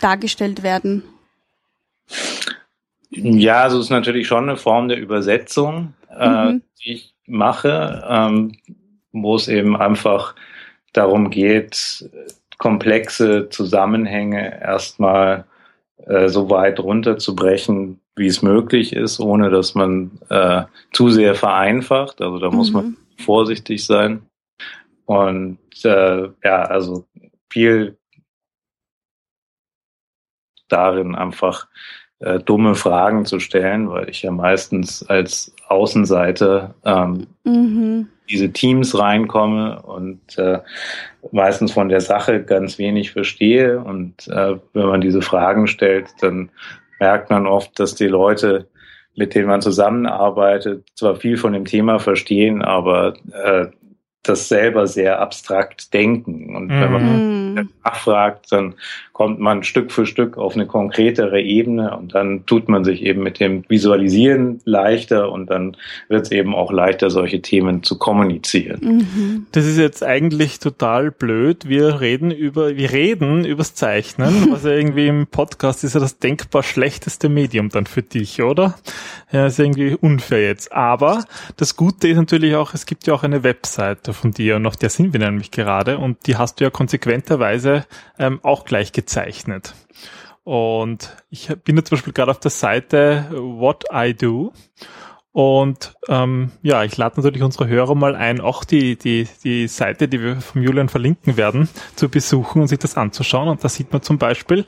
dargestellt 0.01 0.63
werden. 0.65 1.05
Ja, 3.11 3.63
also 3.63 3.79
es 3.79 3.85
ist 3.85 3.91
natürlich 3.91 4.27
schon 4.27 4.49
eine 4.49 4.57
Form 4.57 4.89
der 4.89 4.99
Übersetzung, 4.99 5.95
äh, 6.19 6.53
mhm. 6.53 6.63
die 6.85 6.93
ich 6.93 7.15
mache, 7.27 8.05
ähm, 8.09 8.57
wo 9.13 9.37
es 9.37 9.49
eben 9.49 9.77
einfach 9.77 10.35
darum 10.93 11.31
geht, 11.31 12.09
komplexe 12.59 13.49
Zusammenhänge 13.49 14.61
erstmal 14.61 15.45
äh, 16.07 16.29
so 16.29 16.51
weit 16.51 16.81
runterzubrechen, 16.81 18.01
wie 18.17 18.27
es 18.27 18.43
möglich 18.43 18.95
ist, 18.95 19.21
ohne 19.21 19.51
dass 19.51 19.75
man 19.75 20.21
äh, 20.29 20.65
zu 20.93 21.11
sehr 21.11 21.35
vereinfacht. 21.35 22.21
Also 22.21 22.39
da 22.39 22.51
mhm. 22.51 22.57
muss 22.57 22.73
man 22.73 22.85
mhm. 22.87 22.97
vorsichtig 23.19 23.85
sein. 23.85 24.23
Und 25.07 25.59
äh, 25.85 26.29
ja, 26.43 26.63
also 26.63 27.05
viel 27.51 27.99
darin 30.69 31.15
einfach 31.15 31.69
äh, 32.21 32.39
dumme 32.39 32.75
Fragen 32.75 33.25
zu 33.25 33.41
stellen, 33.41 33.91
weil 33.91 34.09
ich 34.09 34.23
ja 34.23 34.31
meistens 34.31 35.05
als 35.09 35.55
Außenseiter 35.69 36.75
ähm, 36.85 37.27
mhm. 37.45 38.09
diese 38.29 38.53
Teams 38.53 38.99
reinkomme 38.99 39.83
und 39.83 40.39
äh, 40.39 40.61
meistens 41.33 41.73
von 41.73 41.89
der 41.89 42.01
Sache 42.01 42.43
ganz 42.43 42.79
wenig 42.79 43.13
verstehe. 43.13 43.81
Und 43.81 44.29
äh, 44.29 44.57
wenn 44.73 44.87
man 44.87 45.01
diese 45.01 45.23
Fragen 45.23 45.67
stellt, 45.67 46.09
dann 46.21 46.51
merkt 47.01 47.31
man 47.31 47.47
oft, 47.47 47.79
dass 47.79 47.95
die 47.95 48.09
Leute 48.09 48.69
mit 49.17 49.35
denen 49.35 49.47
man 49.47 49.63
zusammenarbeitet, 49.63 50.87
zwar 50.95 51.17
viel 51.17 51.37
von 51.37 51.53
dem 51.53 51.65
Thema 51.65 51.99
verstehen, 51.99 52.63
aber 52.63 53.15
äh, 53.33 53.67
das 54.23 54.49
selber 54.49 54.87
sehr 54.87 55.21
abstrakt 55.21 55.93
denken. 55.95 56.57
Und 56.57 56.71
wenn 56.71 56.93
man 56.93 57.03
mhm. 57.55 57.69
nachfragt, 57.85 58.47
dann 58.51 58.75
kommt 59.15 59.39
man 59.39 59.63
Stück 59.63 59.93
für 59.93 60.07
Stück 60.07 60.37
auf 60.37 60.57
eine 60.57 60.67
konkretere 60.67 61.41
Ebene 61.41 61.97
und 61.97 62.17
dann 62.17 62.47
tut 62.47 62.69
man 62.69 62.83
sich 62.83 63.03
eben 63.03 63.23
mit 63.23 63.39
dem 63.39 63.65
Visualisieren 63.69 64.61
leichter 64.65 65.31
und 65.31 65.51
dann 65.51 65.77
wird 66.09 66.27
es 66.27 66.33
eben 66.33 66.53
auch 66.53 66.73
leichter, 66.73 67.11
solche 67.11 67.41
Themen 67.41 67.85
zu 67.85 67.97
kommunizieren. 67.97 68.81
Mhm. 68.83 69.47
Das 69.53 69.67
ist 69.67 69.79
jetzt 69.79 70.03
eigentlich 70.03 70.59
total 70.59 71.13
blöd. 71.13 71.69
Wir 71.69 72.01
reden 72.01 72.33
über, 72.33 72.77
wir 72.77 72.91
reden 72.91 73.45
übers 73.45 73.75
Zeichnen, 73.75 74.49
was 74.51 74.65
ja 74.65 74.73
irgendwie 74.73 75.07
im 75.07 75.29
Podcast 75.29 75.85
ist 75.85 75.95
ja 75.95 76.01
das 76.01 76.19
denkbar 76.19 76.65
schlechteste 76.65 77.29
Medium 77.29 77.69
dann 77.69 77.87
für 77.87 78.03
dich, 78.03 78.43
oder? 78.43 78.75
Ja, 79.31 79.47
ist 79.47 79.61
irgendwie 79.61 79.95
unfair 79.95 80.43
jetzt. 80.43 80.73
Aber 80.73 81.25
das 81.57 81.77
Gute 81.77 82.09
ist 82.09 82.17
natürlich 82.17 82.57
auch, 82.57 82.75
es 82.75 82.85
gibt 82.85 83.07
ja 83.07 83.15
auch 83.15 83.23
eine 83.23 83.45
Webseite 83.45 84.13
von 84.13 84.33
dir 84.33 84.57
und 84.57 84.67
auf 84.67 84.77
der 84.77 84.91
sind 84.91 85.13
wir 85.13 85.21
nämlich 85.21 85.53
gerade 85.53 85.99
und 85.99 86.27
die 86.27 86.37
hast 86.37 86.59
du 86.59 86.65
ja 86.65 86.71
konsequenterweise 86.71 87.44
ähm, 88.19 88.41
auch 88.43 88.65
gleich 88.65 88.93
gezeichnet. 88.93 89.75
Und 90.45 91.17
ich 91.31 91.49
bin 91.65 91.77
jetzt 91.77 91.89
zum 91.89 91.97
Beispiel 91.97 92.13
gerade 92.13 92.31
auf 92.31 92.41
der 92.41 92.51
Seite 92.51 93.27
What 93.33 93.85
I 93.93 94.15
Do 94.15 94.53
und 95.35 95.97
ähm, 96.07 96.53
ja, 96.63 96.85
ich 96.85 96.97
lade 96.97 97.17
natürlich 97.17 97.43
unsere 97.43 97.67
Hörer 97.67 97.97
mal 97.97 98.15
ein, 98.15 98.41
auch 98.41 98.63
die, 98.63 98.95
die, 98.97 99.27
die 99.43 99.67
Seite, 99.67 100.07
die 100.07 100.23
wir 100.23 100.41
vom 100.41 100.63
Julian 100.63 100.89
verlinken 100.89 101.37
werden, 101.37 101.69
zu 101.97 102.09
besuchen 102.09 102.63
und 102.63 102.69
sich 102.69 102.79
das 102.79 102.97
anzuschauen. 102.97 103.49
Und 103.49 103.65
da 103.65 103.69
sieht 103.69 103.93
man 103.93 104.01
zum 104.01 104.19
Beispiel, 104.19 104.65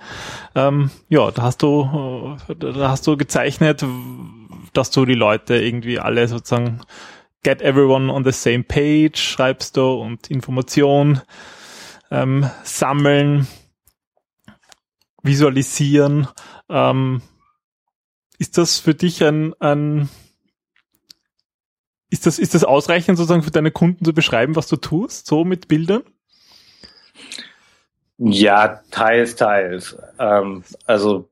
ähm, 0.56 0.90
ja, 1.08 1.30
da 1.30 1.42
hast 1.42 1.62
du, 1.62 2.36
äh, 2.48 2.56
da 2.56 2.90
hast 2.90 3.06
du 3.06 3.16
gezeichnet, 3.16 3.84
dass 4.72 4.90
du 4.90 5.04
die 5.04 5.14
Leute 5.14 5.54
irgendwie 5.54 6.00
alle 6.00 6.26
sozusagen 6.26 6.80
get 7.44 7.62
everyone 7.62 8.12
on 8.12 8.24
the 8.24 8.32
same 8.32 8.64
page 8.64 9.18
schreibst 9.18 9.76
du 9.76 9.92
und 9.92 10.28
Information 10.32 11.20
ähm, 12.10 12.48
sammeln, 12.62 13.46
visualisieren. 15.22 16.28
Ähm, 16.68 17.22
ist 18.38 18.58
das 18.58 18.78
für 18.78 18.94
dich 18.94 19.22
ein, 19.24 19.54
ein 19.60 20.08
ist 22.08 22.26
das, 22.26 22.38
ist 22.38 22.54
das 22.54 22.64
ausreichend 22.64 23.18
sozusagen 23.18 23.42
für 23.42 23.50
deine 23.50 23.72
Kunden 23.72 24.04
zu 24.04 24.12
beschreiben, 24.12 24.56
was 24.56 24.68
du 24.68 24.76
tust, 24.76 25.26
so 25.26 25.44
mit 25.44 25.68
Bildern? 25.68 26.02
Ja, 28.18 28.82
teils, 28.90 29.36
teils. 29.36 29.96
Ähm, 30.18 30.62
also 30.86 31.28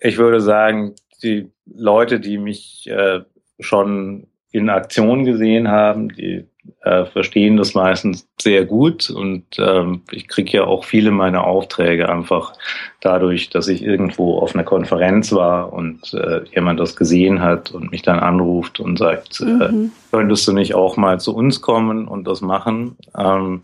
ich 0.00 0.16
würde 0.16 0.40
sagen, 0.40 0.94
die 1.22 1.50
Leute, 1.66 2.20
die 2.20 2.38
mich 2.38 2.86
äh, 2.86 3.22
schon 3.58 4.28
in 4.50 4.70
Aktion 4.70 5.24
gesehen 5.24 5.68
haben, 5.68 6.08
die 6.08 6.46
äh, 6.82 7.06
verstehen 7.06 7.56
das 7.56 7.74
meistens 7.74 8.28
sehr 8.40 8.64
gut 8.64 9.10
und 9.10 9.44
ähm, 9.58 10.02
ich 10.10 10.28
kriege 10.28 10.58
ja 10.58 10.64
auch 10.64 10.84
viele 10.84 11.10
meiner 11.10 11.44
Aufträge 11.44 12.08
einfach 12.08 12.54
dadurch, 13.00 13.50
dass 13.50 13.68
ich 13.68 13.82
irgendwo 13.82 14.38
auf 14.38 14.54
einer 14.54 14.64
Konferenz 14.64 15.32
war 15.32 15.72
und 15.72 16.12
äh, 16.14 16.44
jemand 16.54 16.78
das 16.80 16.96
gesehen 16.96 17.40
hat 17.40 17.70
und 17.70 17.90
mich 17.90 18.02
dann 18.02 18.18
anruft 18.18 18.80
und 18.80 18.98
sagt, 18.98 19.40
äh, 19.40 19.44
mhm. 19.44 19.84
äh, 19.86 20.16
könntest 20.16 20.46
du 20.46 20.52
nicht 20.52 20.74
auch 20.74 20.96
mal 20.96 21.20
zu 21.20 21.34
uns 21.34 21.60
kommen 21.60 22.06
und 22.06 22.26
das 22.26 22.40
machen? 22.40 22.96
Ähm, 23.16 23.62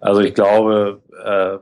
also 0.00 0.20
ich 0.20 0.34
glaube, 0.34 1.00
äh, 1.24 1.58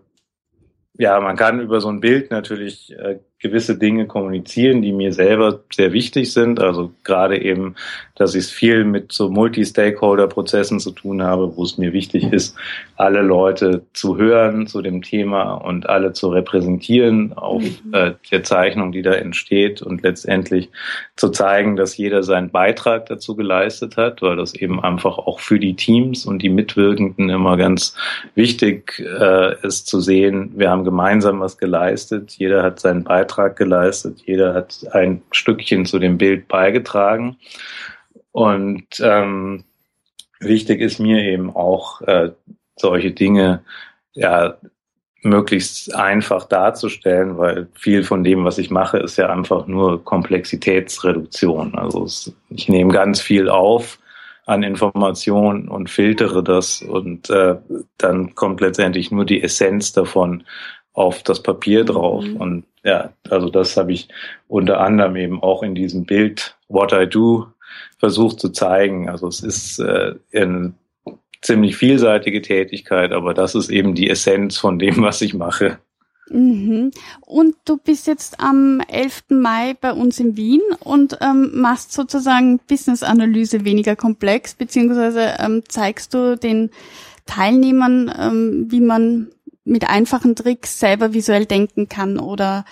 ja, 0.97 1.21
man 1.21 1.37
kann 1.37 1.61
über 1.61 1.81
so 1.81 1.89
ein 1.89 2.01
Bild 2.01 2.31
natürlich 2.31 2.95
äh, 2.97 3.19
gewisse 3.45 3.77
Dinge 3.77 4.07
kommunizieren, 4.07 4.81
die 4.81 4.93
mir 4.93 5.13
selber 5.13 5.61
sehr 5.71 5.93
wichtig 5.93 6.33
sind. 6.33 6.61
Also 6.61 6.93
gerade 7.05 7.43
eben, 7.43 7.75
dass 8.15 8.35
ich 8.35 8.45
es 8.45 8.51
viel 8.51 8.85
mit 8.85 9.13
so 9.13 9.29
Multi-Stakeholder-Prozessen 9.29 10.81
zu 10.81 10.93
tun 10.93 11.23
habe, 11.23 11.55
wo 11.55 11.63
es 11.63 11.77
mir 11.77 11.93
wichtig 11.93 12.33
ist, 12.33 12.57
alle 12.97 13.21
Leute 13.21 13.83
zu 13.93 14.17
hören 14.17 14.67
zu 14.67 14.81
dem 14.81 15.03
Thema 15.03 15.53
und 15.57 15.91
alle 15.91 16.15
zu 16.15 16.31
repräsentieren 16.31 17.35
auf 17.35 17.63
mhm. 17.63 17.93
äh, 17.93 18.13
der 18.31 18.45
Zeichnung, 18.45 18.93
die 18.93 19.03
da 19.03 19.13
entsteht 19.13 19.83
und 19.83 20.03
letztendlich 20.03 20.71
zu 21.15 21.29
zeigen, 21.29 21.77
dass 21.77 21.99
jeder 21.99 22.23
seinen 22.23 22.49
Beitrag 22.49 23.05
dazu 23.07 23.37
geleistet 23.37 23.99
hat, 23.99 24.23
weil 24.23 24.37
das 24.37 24.55
eben 24.55 24.83
einfach 24.83 25.19
auch 25.19 25.41
für 25.41 25.59
die 25.59 25.77
Teams 25.77 26.25
und 26.25 26.41
die 26.41 26.49
Mitwirkenden 26.49 27.29
immer 27.29 27.59
ganz 27.59 27.95
wichtig 28.35 29.01
äh, 29.01 29.67
ist 29.67 29.87
zu 29.87 30.01
sehen, 30.01 30.53
wir 30.57 30.71
haben 30.71 30.85
gemeinsam 30.85 31.41
was 31.41 31.59
geleistet, 31.59 32.33
jeder 32.39 32.63
hat 32.63 32.81
seinen 32.81 33.05
Beitrag 33.05 33.34
Beitrag 33.35 33.57
geleistet. 33.57 34.23
Jeder 34.27 34.55
hat 34.55 34.87
ein 34.93 35.23
Stückchen 35.33 35.87
zu 35.87 35.99
dem 35.99 36.19
Bild 36.19 36.49
beigetragen. 36.49 37.37
Und 38.33 38.87
ähm, 39.01 39.65
wichtig 40.41 40.81
ist 40.81 40.99
mir 40.99 41.23
eben 41.23 41.55
auch, 41.55 42.01
äh, 42.03 42.31
solche 42.77 43.13
Dinge 43.13 43.63
ja 44.15 44.57
möglichst 45.23 45.95
einfach 45.95 46.45
darzustellen, 46.45 47.39
weil 47.39 47.69
viel 47.75 48.03
von 48.03 48.25
dem, 48.25 48.45
was 48.45 48.59
ich 48.59 48.71
mache, 48.71 48.99
ist 48.99 49.17
ja 49.17 49.31
einfach 49.31 49.67
nur 49.67 50.05
Komplexitätsreduktion. 50.05 51.77
Also 51.77 52.05
es, 52.05 52.33
ich 52.51 52.69
nehme 52.69 52.93
ganz 52.93 53.21
viel 53.21 53.49
auf 53.49 53.99
an 54.47 54.63
Informationen 54.63 55.69
und 55.69 55.89
filtere 55.89 56.43
das 56.43 56.83
und 56.83 57.31
äh, 57.31 57.57
dann 57.97 58.35
kommt 58.35 58.61
letztendlich 58.61 59.11
nur 59.11 59.25
die 59.25 59.43
Essenz 59.43 59.93
davon 59.93 60.45
auf 60.95 61.23
das 61.23 61.43
Papier 61.43 61.85
drauf. 61.85 62.25
Mhm. 62.25 62.37
Und 62.37 62.65
ja, 62.85 63.13
also 63.31 63.49
das 63.49 63.77
habe 63.77 63.93
ich 63.93 64.09
unter 64.47 64.81
anderem 64.81 65.17
eben 65.17 65.43
auch 65.43 65.63
in 65.63 65.75
diesem 65.75 66.05
Bild 66.05 66.57
What 66.69 66.93
I 66.93 67.07
Do 67.09 67.47
versucht 67.99 68.39
zu 68.41 68.51
zeigen. 68.51 69.09
Also 69.09 69.27
es 69.27 69.41
ist 69.41 69.79
äh, 69.81 70.15
eine 70.35 70.75
ziemlich 71.41 71.77
vielseitige 71.77 72.43
Tätigkeit, 72.43 73.13
aber 73.13 73.35
das 73.35 73.55
ist 73.55 73.71
eben 73.71 73.95
die 73.95 74.11
Essenz 74.11 74.59
von 74.59 74.79
dem, 74.79 75.03
was 75.03 75.23
ich 75.23 75.35
mache. 75.35 75.79
Mhm. 76.31 76.91
Und 77.21 77.55
du 77.65 77.77
bist 77.77 78.07
jetzt 78.07 78.41
am 78.41 78.81
11. 78.89 79.25
Mai 79.29 79.75
bei 79.79 79.93
uns 79.93 80.21
in 80.21 80.37
Wien 80.37 80.63
und 80.81 81.19
ähm, 81.21 81.51
machst 81.55 81.93
sozusagen 81.93 82.61
Business-Analyse 82.69 83.65
weniger 83.65 83.95
komplex, 83.95 84.55
beziehungsweise 84.55 85.35
ähm, 85.39 85.63
zeigst 85.69 86.15
du 86.15 86.37
den 86.37 86.71
Teilnehmern, 87.27 88.13
ähm, 88.19 88.67
wie 88.71 88.81
man 88.81 89.29
mit 89.65 89.89
einfachen 89.89 90.37
Tricks 90.37 90.79
selber 90.79 91.15
visuell 91.15 91.47
denken 91.47 91.89
kann 91.89 92.19
oder 92.19 92.65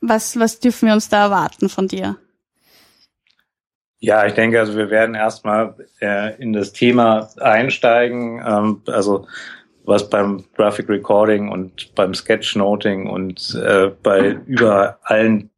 was, 0.00 0.38
was 0.38 0.58
dürfen 0.58 0.88
wir 0.88 0.94
uns 0.94 1.08
da 1.08 1.24
erwarten 1.24 1.68
von 1.68 1.88
dir? 1.88 2.16
Ja, 4.00 4.26
ich 4.26 4.34
denke, 4.34 4.58
also 4.58 4.76
wir 4.76 4.90
werden 4.90 5.14
erstmal 5.14 5.76
äh, 6.00 6.36
in 6.42 6.52
das 6.52 6.72
Thema 6.72 7.28
einsteigen. 7.38 8.42
Ähm, 8.44 8.82
also 8.88 9.28
was 9.84 10.10
beim 10.10 10.44
Graphic 10.56 10.88
Recording 10.88 11.48
und 11.48 11.94
beim 11.94 12.12
Sketchnoting 12.12 13.08
und 13.08 13.54
äh, 13.54 13.92
bei 14.02 14.38
über 14.46 14.98
allen 15.02 15.51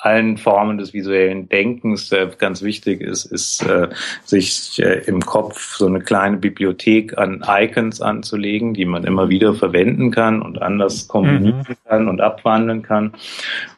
allen 0.00 0.38
Formen 0.38 0.78
des 0.78 0.92
visuellen 0.92 1.48
Denkens 1.48 2.10
äh, 2.10 2.28
ganz 2.38 2.62
wichtig 2.62 3.00
ist, 3.00 3.26
ist 3.26 3.62
äh, 3.66 3.88
sich 4.24 4.80
äh, 4.82 5.02
im 5.06 5.20
Kopf 5.20 5.76
so 5.76 5.86
eine 5.86 6.00
kleine 6.00 6.38
Bibliothek 6.38 7.18
an 7.18 7.44
Icons 7.46 8.00
anzulegen, 8.00 8.72
die 8.72 8.86
man 8.86 9.04
immer 9.04 9.28
wieder 9.28 9.54
verwenden 9.54 10.10
kann 10.10 10.40
und 10.40 10.62
anders 10.62 11.06
kombinieren 11.06 11.66
mhm. 11.68 11.76
kann 11.86 12.08
und 12.08 12.20
abwandeln 12.20 12.82
kann. 12.82 13.12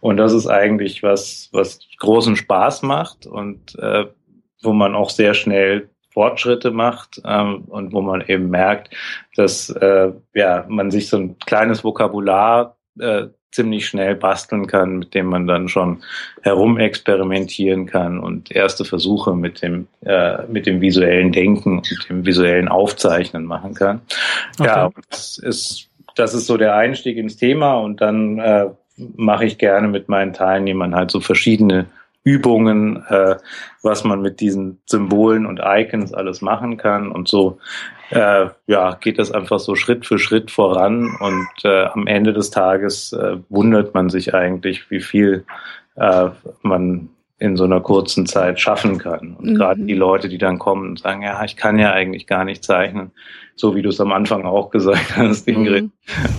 Und 0.00 0.16
das 0.16 0.32
ist 0.32 0.46
eigentlich 0.46 1.02
was, 1.02 1.48
was 1.52 1.80
großen 1.98 2.36
Spaß 2.36 2.82
macht 2.82 3.26
und 3.26 3.76
äh, 3.78 4.06
wo 4.62 4.72
man 4.72 4.94
auch 4.94 5.10
sehr 5.10 5.34
schnell 5.34 5.88
Fortschritte 6.12 6.70
macht 6.70 7.20
ähm, 7.24 7.64
und 7.66 7.92
wo 7.92 8.00
man 8.00 8.20
eben 8.20 8.50
merkt, 8.50 8.94
dass 9.34 9.70
äh, 9.70 10.12
ja 10.34 10.64
man 10.68 10.90
sich 10.90 11.08
so 11.08 11.16
ein 11.16 11.38
kleines 11.38 11.82
Vokabular 11.82 12.76
äh, 12.98 13.28
ziemlich 13.52 13.86
schnell 13.86 14.14
basteln 14.14 14.66
kann, 14.66 14.98
mit 14.98 15.14
dem 15.14 15.26
man 15.26 15.46
dann 15.46 15.68
schon 15.68 16.02
herumexperimentieren 16.40 17.86
kann 17.86 18.18
und 18.18 18.50
erste 18.50 18.84
Versuche 18.84 19.34
mit 19.34 19.62
dem, 19.62 19.86
äh, 20.04 20.46
mit 20.46 20.66
dem 20.66 20.80
visuellen 20.80 21.32
Denken 21.32 21.78
und 21.78 22.08
dem 22.08 22.24
visuellen 22.24 22.68
Aufzeichnen 22.68 23.44
machen 23.44 23.74
kann. 23.74 24.00
Okay. 24.58 24.68
Ja, 24.68 24.90
das 25.10 25.38
ist, 25.38 25.88
das 26.14 26.34
ist 26.34 26.46
so 26.46 26.56
der 26.56 26.74
Einstieg 26.74 27.18
ins 27.18 27.36
Thema 27.36 27.74
und 27.74 28.00
dann 28.00 28.38
äh, 28.38 28.66
mache 29.16 29.44
ich 29.44 29.58
gerne 29.58 29.88
mit 29.88 30.08
meinen 30.08 30.32
Teilnehmern 30.32 30.94
halt 30.94 31.10
so 31.10 31.20
verschiedene 31.20 31.86
Übungen, 32.24 33.04
äh, 33.08 33.36
was 33.82 34.04
man 34.04 34.22
mit 34.22 34.40
diesen 34.40 34.80
Symbolen 34.86 35.46
und 35.46 35.60
Icons 35.62 36.14
alles 36.14 36.40
machen 36.40 36.76
kann. 36.76 37.10
Und 37.10 37.28
so 37.28 37.58
äh, 38.10 38.46
ja, 38.66 38.94
geht 39.00 39.18
das 39.18 39.32
einfach 39.32 39.58
so 39.58 39.74
Schritt 39.74 40.06
für 40.06 40.18
Schritt 40.18 40.50
voran. 40.50 41.16
Und 41.18 41.48
äh, 41.64 41.86
am 41.86 42.06
Ende 42.06 42.32
des 42.32 42.50
Tages 42.50 43.12
äh, 43.12 43.38
wundert 43.48 43.94
man 43.94 44.08
sich 44.08 44.34
eigentlich, 44.34 44.90
wie 44.90 45.00
viel 45.00 45.44
äh, 45.96 46.28
man 46.62 47.08
in 47.42 47.56
so 47.56 47.64
einer 47.64 47.80
kurzen 47.80 48.24
Zeit 48.26 48.60
schaffen 48.60 48.98
kann. 48.98 49.34
Und 49.34 49.50
mhm. 49.50 49.54
gerade 49.56 49.82
die 49.82 49.94
Leute, 49.94 50.28
die 50.28 50.38
dann 50.38 50.60
kommen 50.60 50.90
und 50.90 51.00
sagen, 51.00 51.22
ja, 51.22 51.42
ich 51.44 51.56
kann 51.56 51.76
ja 51.76 51.92
eigentlich 51.92 52.28
gar 52.28 52.44
nicht 52.44 52.62
zeichnen, 52.62 53.10
so 53.56 53.74
wie 53.74 53.82
du 53.82 53.88
es 53.88 54.00
am 54.00 54.12
Anfang 54.12 54.44
auch 54.44 54.70
gesagt 54.70 55.16
hast, 55.16 55.48
Ingrid, 55.48 55.84
mhm. 55.84 55.90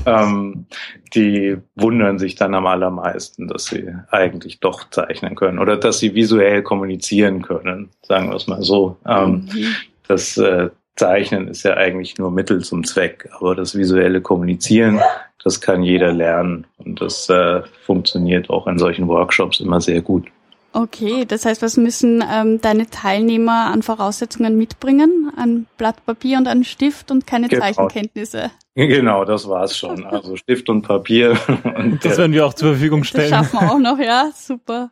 ähm, 0.05 0.65
die 1.13 1.57
wundern 1.75 2.19
sich 2.19 2.35
dann 2.35 2.55
am 2.55 2.65
allermeisten, 2.65 3.49
dass 3.49 3.65
sie 3.65 3.93
eigentlich 4.11 4.61
doch 4.61 4.89
zeichnen 4.91 5.35
können 5.35 5.59
oder 5.59 5.75
dass 5.75 5.99
sie 5.99 6.15
visuell 6.15 6.63
kommunizieren 6.63 7.41
können, 7.41 7.89
sagen 8.01 8.29
wir 8.29 8.37
es 8.37 8.47
mal 8.47 8.63
so. 8.63 8.95
Ähm, 9.05 9.49
mhm. 9.53 9.75
Das 10.07 10.37
äh, 10.37 10.69
Zeichnen 10.95 11.49
ist 11.49 11.63
ja 11.63 11.73
eigentlich 11.73 12.17
nur 12.17 12.31
Mittel 12.31 12.63
zum 12.63 12.85
Zweck, 12.85 13.27
aber 13.37 13.55
das 13.55 13.75
visuelle 13.75 14.21
Kommunizieren, 14.21 15.01
das 15.43 15.59
kann 15.59 15.83
jeder 15.83 16.13
lernen 16.13 16.65
und 16.77 17.01
das 17.01 17.27
äh, 17.29 17.61
funktioniert 17.85 18.49
auch 18.49 18.67
in 18.67 18.77
solchen 18.77 19.09
Workshops 19.09 19.59
immer 19.59 19.81
sehr 19.81 20.01
gut. 20.01 20.27
Okay, 20.75 21.25
das 21.25 21.45
heißt, 21.45 21.61
was 21.61 21.77
müssen 21.77 22.23
ähm, 22.27 22.59
deine 22.59 22.89
Teilnehmer 22.89 23.67
an 23.71 23.83
Voraussetzungen 23.83 24.57
mitbringen? 24.57 25.31
Ein 25.37 25.67
Blatt 25.77 26.03
Papier 26.03 26.39
und 26.39 26.47
einen 26.47 26.63
Stift 26.63 27.11
und 27.11 27.27
keine 27.27 27.47
genau. 27.47 27.61
Zeichenkenntnisse? 27.61 28.49
Genau, 28.73 29.23
das 29.23 29.47
war's 29.47 29.77
schon. 29.77 30.03
Also 30.03 30.35
Stift 30.35 30.69
und 30.69 30.81
Papier. 30.81 31.37
Und 31.63 32.03
das 32.03 32.17
werden 32.17 32.33
wir 32.33 32.43
auch 32.43 32.55
zur 32.55 32.71
Verfügung 32.71 33.03
stellen. 33.03 33.29
Das 33.29 33.51
schaffen 33.51 33.67
wir 33.67 33.71
auch 33.71 33.77
noch, 33.77 33.99
ja, 33.99 34.31
super. 34.35 34.89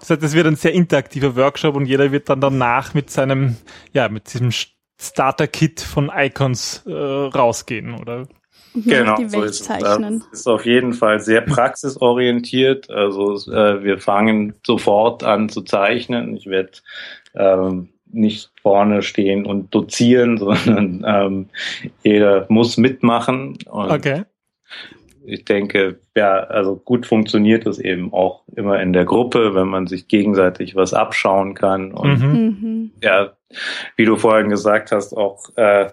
Das 0.00 0.10
heißt, 0.10 0.22
es 0.24 0.34
wird 0.34 0.48
ein 0.48 0.56
sehr 0.56 0.72
interaktiver 0.72 1.36
Workshop 1.36 1.76
und 1.76 1.86
jeder 1.86 2.10
wird 2.10 2.28
dann 2.28 2.40
danach 2.40 2.92
mit 2.92 3.08
seinem, 3.08 3.56
ja, 3.92 4.08
mit 4.08 4.32
diesem 4.32 4.50
Starter-Kit 5.00 5.80
von 5.80 6.10
Icons 6.14 6.82
äh, 6.86 6.92
rausgehen, 6.92 7.94
oder? 7.94 8.26
Genau, 8.84 9.16
so 9.26 9.42
ist 9.42 9.60
es. 9.60 9.66
Das 9.66 10.00
ist 10.32 10.46
auf 10.46 10.66
jeden 10.66 10.92
Fall 10.92 11.20
sehr 11.20 11.40
praxisorientiert. 11.40 12.90
Also 12.90 13.34
äh, 13.52 13.82
wir 13.82 13.98
fangen 13.98 14.54
sofort 14.64 15.24
an 15.24 15.48
zu 15.48 15.62
zeichnen. 15.62 16.36
Ich 16.36 16.46
werde 16.46 16.72
ähm, 17.34 17.88
nicht 18.10 18.50
vorne 18.62 19.02
stehen 19.02 19.46
und 19.46 19.74
dozieren, 19.74 20.38
sondern 20.38 21.04
ähm, 21.06 21.48
jeder 22.02 22.46
muss 22.48 22.76
mitmachen. 22.76 23.58
Und 23.70 23.90
okay. 23.90 24.24
Ich 25.28 25.44
denke, 25.44 25.98
ja, 26.16 26.38
also 26.38 26.76
gut 26.76 27.04
funktioniert 27.04 27.66
es 27.66 27.80
eben 27.80 28.12
auch 28.12 28.44
immer 28.54 28.80
in 28.80 28.92
der 28.92 29.04
Gruppe, 29.04 29.56
wenn 29.56 29.66
man 29.66 29.88
sich 29.88 30.06
gegenseitig 30.06 30.76
was 30.76 30.94
abschauen 30.94 31.54
kann 31.54 31.92
und 31.92 32.20
mhm. 32.20 32.58
mhm. 32.60 32.90
ja, 33.02 33.32
wie 33.96 34.04
du 34.04 34.14
vorhin 34.14 34.50
gesagt 34.50 34.92
hast, 34.92 35.16
auch 35.16 35.50
äh, 35.56 35.88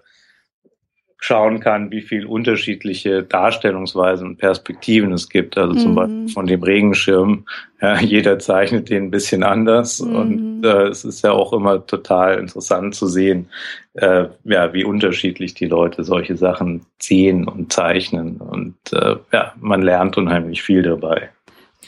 schauen 1.23 1.61
kann, 1.61 1.89
wie 1.89 2.01
viel 2.01 2.25
unterschiedliche 2.25 3.23
Darstellungsweisen 3.23 4.27
und 4.27 4.39
Perspektiven 4.39 5.13
es 5.13 5.29
gibt. 5.29 5.57
Also 5.57 5.73
zum 5.75 5.91
mhm. 5.91 5.95
Beispiel 5.95 6.27
von 6.27 6.47
dem 6.47 6.61
Regenschirm. 6.61 7.45
Ja, 7.81 7.97
jeder 8.01 8.39
zeichnet 8.39 8.89
den 8.89 9.05
ein 9.05 9.11
bisschen 9.11 9.41
anders 9.41 10.01
mhm. 10.01 10.15
und 10.15 10.63
äh, 10.65 10.87
es 10.87 11.05
ist 11.05 11.23
ja 11.23 11.31
auch 11.31 11.53
immer 11.53 11.87
total 11.87 12.39
interessant 12.39 12.93
zu 12.95 13.07
sehen, 13.07 13.47
äh, 13.93 14.25
ja, 14.43 14.73
wie 14.73 14.83
unterschiedlich 14.83 15.53
die 15.53 15.67
Leute 15.67 16.03
solche 16.03 16.35
Sachen 16.35 16.85
sehen 16.99 17.47
und 17.47 17.71
zeichnen 17.71 18.41
und 18.41 18.75
äh, 18.91 19.15
ja, 19.31 19.53
man 19.61 19.81
lernt 19.81 20.17
unheimlich 20.17 20.61
viel 20.61 20.81
dabei. 20.81 21.29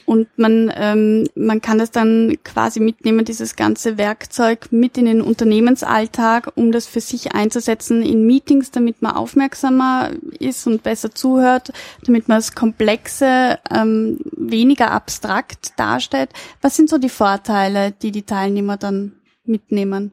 Und 0.06 0.28
man, 0.38 0.72
ähm, 0.76 1.28
man 1.36 1.62
kann 1.62 1.80
das 1.80 1.92
dann 1.92 2.38
quasi 2.44 2.80
mitnehmen, 2.80 3.26
dieses 3.26 3.56
ganze 3.56 3.98
Werkzeug 3.98 4.68
mit 4.72 4.98
in 4.98 5.06
den 5.06 5.22
Unternehmensalltag, 5.22 6.52
um 6.56 6.72
das 6.72 6.86
für 6.86 7.02
sich 7.02 7.34
einzusetzen 7.34 8.04
in 8.04 8.26
Meetings, 8.26 8.72
damit 8.72 9.02
man 9.02 9.16
aufmerksamer 9.16 10.12
ist 10.40 10.68
und 10.68 10.84
besser 10.84 11.14
zuhört, 11.14 11.74
damit 12.06 12.28
man 12.28 12.38
das 12.38 12.54
Komplexe 12.54 13.60
ähm, 13.72 14.20
weniger 14.32 14.92
abstrakt 14.92 15.74
darstellt. 15.78 16.30
Was 16.62 16.76
sind 16.76 16.90
so 16.90 16.98
die 16.98 17.10
Vorteile, 17.10 17.92
die 17.92 18.12
die 18.12 18.24
Teilnehmer 18.24 18.78
dann 18.78 19.14
mitnehmen? 19.44 20.12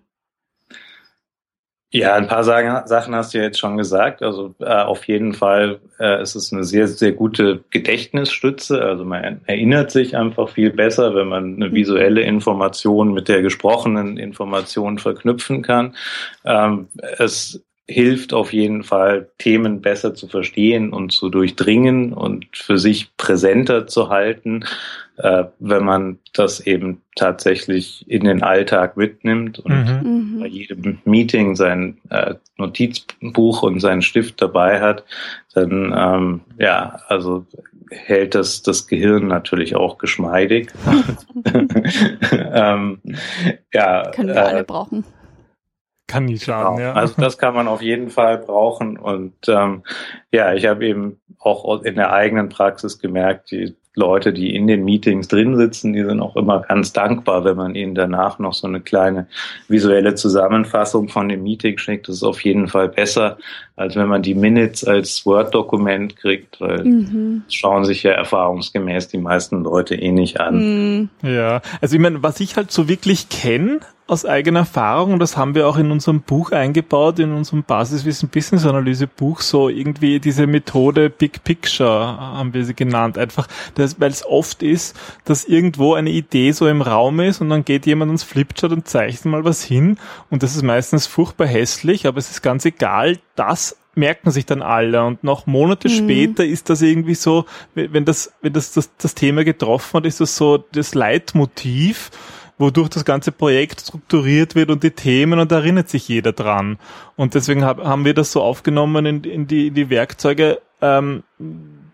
Ja, 1.94 2.14
ein 2.14 2.26
paar 2.26 2.42
Sachen 2.42 3.14
hast 3.14 3.34
du 3.34 3.38
ja 3.38 3.44
jetzt 3.44 3.58
schon 3.58 3.76
gesagt. 3.76 4.22
Also 4.22 4.54
äh, 4.61 4.64
auf 4.64 5.06
jeden 5.06 5.34
Fall 5.34 5.78
äh, 6.00 6.22
ist 6.22 6.34
es 6.34 6.50
eine 6.50 6.64
sehr, 6.64 6.88
sehr 6.88 7.12
gute 7.12 7.64
Gedächtnisstütze. 7.68 8.82
Also 8.82 9.04
man 9.04 9.42
erinnert 9.44 9.90
sich 9.90 10.16
einfach 10.16 10.49
viel 10.49 10.70
besser, 10.70 11.14
wenn 11.14 11.28
man 11.28 11.56
eine 11.56 11.68
mhm. 11.68 11.75
visuelle 11.75 12.22
Information 12.22 13.12
mit 13.12 13.28
der 13.28 13.42
gesprochenen 13.42 14.16
Information 14.16 14.99
verknüpfen 14.99 15.61
kann. 15.61 15.94
Ähm, 16.46 16.88
es 17.18 17.62
hilft 17.89 18.33
auf 18.33 18.53
jeden 18.53 18.85
Fall, 18.85 19.29
Themen 19.39 19.81
besser 19.81 20.15
zu 20.15 20.29
verstehen 20.29 20.93
und 20.93 21.11
zu 21.11 21.29
durchdringen 21.29 22.12
und 22.12 22.47
für 22.57 22.79
sich 22.79 23.16
präsenter 23.16 23.87
zu 23.87 24.09
halten 24.09 24.64
äh, 25.18 25.45
wenn 25.59 25.85
man 25.85 26.18
das 26.33 26.61
eben 26.61 27.03
tatsächlich 27.16 28.05
in 28.09 28.25
den 28.25 28.42
Alltag 28.42 28.97
mitnimmt 28.97 29.59
und 29.59 30.03
mhm. 30.03 30.40
bei 30.40 30.47
jedem 30.47 30.99
Meeting 31.05 31.55
sein 31.55 31.99
äh, 32.11 32.35
Notizbuch 32.57 33.62
und 33.62 33.81
seinen 33.81 34.03
Stift 34.03 34.40
dabei 34.40 34.81
hat, 34.81 35.05
dann 35.55 35.95
ähm, 35.97 36.40
ja, 36.59 36.99
also 37.09 37.47
hält 37.90 38.35
das 38.35 38.62
das 38.62 38.87
Gehirn 38.87 39.27
natürlich 39.27 39.77
auch 39.77 39.99
geschmeidig. 39.99 40.73
ähm, 42.33 43.01
ja, 43.73 44.11
können 44.12 44.29
wir 44.29 44.37
äh, 44.37 44.38
alle 44.38 44.64
brauchen. 44.64 45.05
Kann 46.12 46.27
nicht 46.27 46.44
schaden, 46.44 46.77
genau. 46.77 46.88
ja. 46.88 46.92
Also 46.94 47.14
das 47.20 47.38
kann 47.38 47.55
man 47.55 47.68
auf 47.68 47.83
jeden 47.83 48.11
Fall 48.11 48.38
brauchen 48.38 48.98
und 48.98 49.35
ähm, 49.48 49.83
ja, 50.31 50.55
ich 50.55 50.66
habe 50.66 50.87
eben 50.87 51.20
auch 51.38 51.83
in 51.83 51.96
der 51.96 52.12
eigenen 52.12 52.48
Praxis 52.48 52.98
gemerkt, 52.98 53.51
die 53.51 53.75
Leute, 53.94 54.33
die 54.33 54.55
in 54.55 54.66
den 54.66 54.85
Meetings 54.85 55.29
drin 55.29 55.57
sitzen, 55.57 55.92
die 55.92 56.03
sind 56.03 56.20
auch 56.20 56.35
immer 56.37 56.61
ganz 56.61 56.94
dankbar, 56.94 57.44
wenn 57.44 57.57
man 57.57 57.75
ihnen 57.75 57.94
danach 57.94 58.38
noch 58.38 58.55
so 58.55 58.66
eine 58.66 58.81
kleine 58.81 59.27
visuelle 59.68 60.14
Zusammenfassung 60.14 61.09
von 61.09 61.29
dem 61.29 61.42
Meeting 61.42 61.77
schickt. 61.77 62.09
Das 62.09 62.16
ist 62.16 62.22
auf 62.22 62.42
jeden 62.42 62.68
Fall 62.68 62.88
besser, 62.88 63.37
als 63.77 63.94
wenn 63.94 64.09
man 64.09 64.22
die 64.22 64.35
Minutes 64.35 64.85
als 64.85 65.27
Word-Dokument 65.27 66.16
kriegt, 66.16 66.59
weil 66.59 66.85
mhm. 66.85 67.42
schauen 67.48 67.85
sich 67.85 68.03
ja 68.03 68.12
erfahrungsgemäß 68.12 69.09
die 69.09 69.18
meisten 69.18 69.62
Leute 69.62 69.94
eh 69.94 70.11
nicht 70.11 70.40
an. 70.40 70.55
Mhm. 70.57 71.09
Ja, 71.22 71.61
also 71.83 71.94
ich 71.94 72.01
meine, 72.01 72.22
was 72.22 72.40
ich 72.40 72.57
halt 72.57 72.70
so 72.70 72.88
wirklich 72.88 73.29
kenne, 73.29 73.81
aus 74.12 74.27
eigener 74.27 74.61
Erfahrung, 74.61 75.14
und 75.14 75.20
das 75.20 75.38
haben 75.38 75.55
wir 75.55 75.66
auch 75.66 75.79
in 75.79 75.90
unserem 75.90 76.20
Buch 76.20 76.53
eingebaut, 76.53 77.18
in 77.18 77.33
unserem 77.33 77.64
Basiswissen 77.64 78.29
Business 78.29 78.66
Analyse 78.66 79.07
Buch, 79.07 79.40
so 79.40 79.70
irgendwie 79.70 80.20
diese 80.20 80.46
Methode 80.46 81.09
Big 81.09 81.42
Picture 81.44 82.18
haben 82.18 82.53
wir 82.53 82.66
sie 82.66 82.75
genannt. 82.75 83.16
Einfach, 83.16 83.48
weil 83.75 84.11
es 84.11 84.25
oft 84.27 84.62
ist, 84.62 84.94
dass 85.25 85.46
irgendwo 85.46 85.94
eine 85.94 86.11
Idee 86.11 86.53
so 86.53 86.68
im 86.68 86.83
Raum 86.83 87.20
ist 87.20 87.40
und 87.40 87.48
dann 87.48 87.64
geht 87.64 87.87
jemand 87.87 88.11
ans 88.11 88.22
Flipchart 88.22 88.72
und 88.72 88.87
zeichnet 88.87 89.33
mal 89.33 89.44
was 89.44 89.64
hin 89.64 89.96
und 90.29 90.42
das 90.42 90.55
ist 90.55 90.62
meistens 90.62 91.07
furchtbar 91.07 91.46
hässlich, 91.46 92.07
aber 92.07 92.18
es 92.18 92.31
ist 92.31 92.42
ganz 92.42 92.66
egal, 92.66 93.18
das 93.35 93.79
merken 93.94 94.31
sich 94.31 94.44
dann 94.44 94.61
alle 94.61 95.05
und 95.05 95.25
noch 95.25 95.46
Monate 95.46 95.88
mhm. 95.88 95.92
später 95.92 96.44
ist 96.44 96.68
das 96.68 96.83
irgendwie 96.83 97.14
so, 97.14 97.46
wenn 97.75 98.05
das, 98.05 98.33
wenn 98.42 98.53
das, 98.53 98.72
das 98.72 98.90
das 98.96 99.14
Thema 99.14 99.44
getroffen 99.44 99.98
hat, 99.98 100.07
ist 100.07 100.20
das 100.20 100.37
so 100.37 100.59
das 100.59 100.94
Leitmotiv 100.94 102.11
wodurch 102.62 102.88
das 102.88 103.05
ganze 103.05 103.33
Projekt 103.33 103.83
strukturiert 103.83 104.55
wird 104.55 104.70
und 104.70 104.83
die 104.83 104.92
Themen 104.92 105.38
und 105.38 105.53
da 105.53 105.57
erinnert 105.57 105.90
sich 105.90 106.09
jeder 106.09 106.33
dran. 106.33 106.79
Und 107.16 107.35
deswegen 107.35 107.64
hab, 107.64 107.85
haben 107.85 108.05
wir 108.05 108.14
das 108.14 108.33
so 108.33 108.42
aufgenommen 108.42 109.05
in, 109.05 109.25
in, 109.25 109.46
die, 109.46 109.70
die 109.70 109.90
Werkzeuge, 109.90 110.61
ähm, 110.81 111.25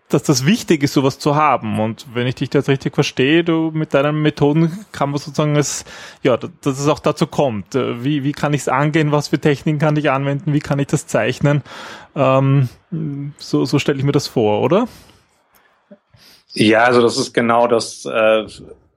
dass 0.07 0.23
das 0.23 0.45
wichtig 0.45 0.81
ist, 0.83 0.93
sowas 0.93 1.19
zu 1.19 1.35
haben. 1.35 1.79
Und 1.79 2.07
wenn 2.13 2.25
ich 2.25 2.35
dich 2.35 2.53
jetzt 2.53 2.69
richtig 2.69 2.95
verstehe, 2.95 3.43
du 3.43 3.71
mit 3.73 3.93
deinen 3.93 4.21
Methoden 4.21 4.85
kann 4.91 5.11
man 5.11 5.19
sozusagen 5.19 5.55
es, 5.55 5.85
ja, 6.23 6.37
dass 6.37 6.79
es 6.79 6.87
auch 6.87 6.99
dazu 6.99 7.27
kommt. 7.27 7.75
Wie, 7.75 8.23
wie 8.23 8.31
kann 8.31 8.53
ich 8.53 8.61
es 8.61 8.67
angehen? 8.69 9.11
Was 9.11 9.27
für 9.27 9.39
Techniken 9.39 9.77
kann 9.77 9.97
ich 9.97 10.09
anwenden? 10.09 10.53
Wie 10.53 10.61
kann 10.61 10.79
ich 10.79 10.87
das 10.87 11.05
zeichnen? 11.05 11.61
Ähm, 12.15 12.69
so 13.37 13.65
so 13.65 13.77
stelle 13.77 13.99
ich 13.99 14.03
mir 14.03 14.11
das 14.11 14.27
vor, 14.27 14.61
oder? 14.61 14.87
Ja, 16.53 16.85
also 16.85 17.01
das 17.01 17.17
ist 17.17 17.33
genau 17.33 17.67
das, 17.67 18.05
äh, 18.05 18.45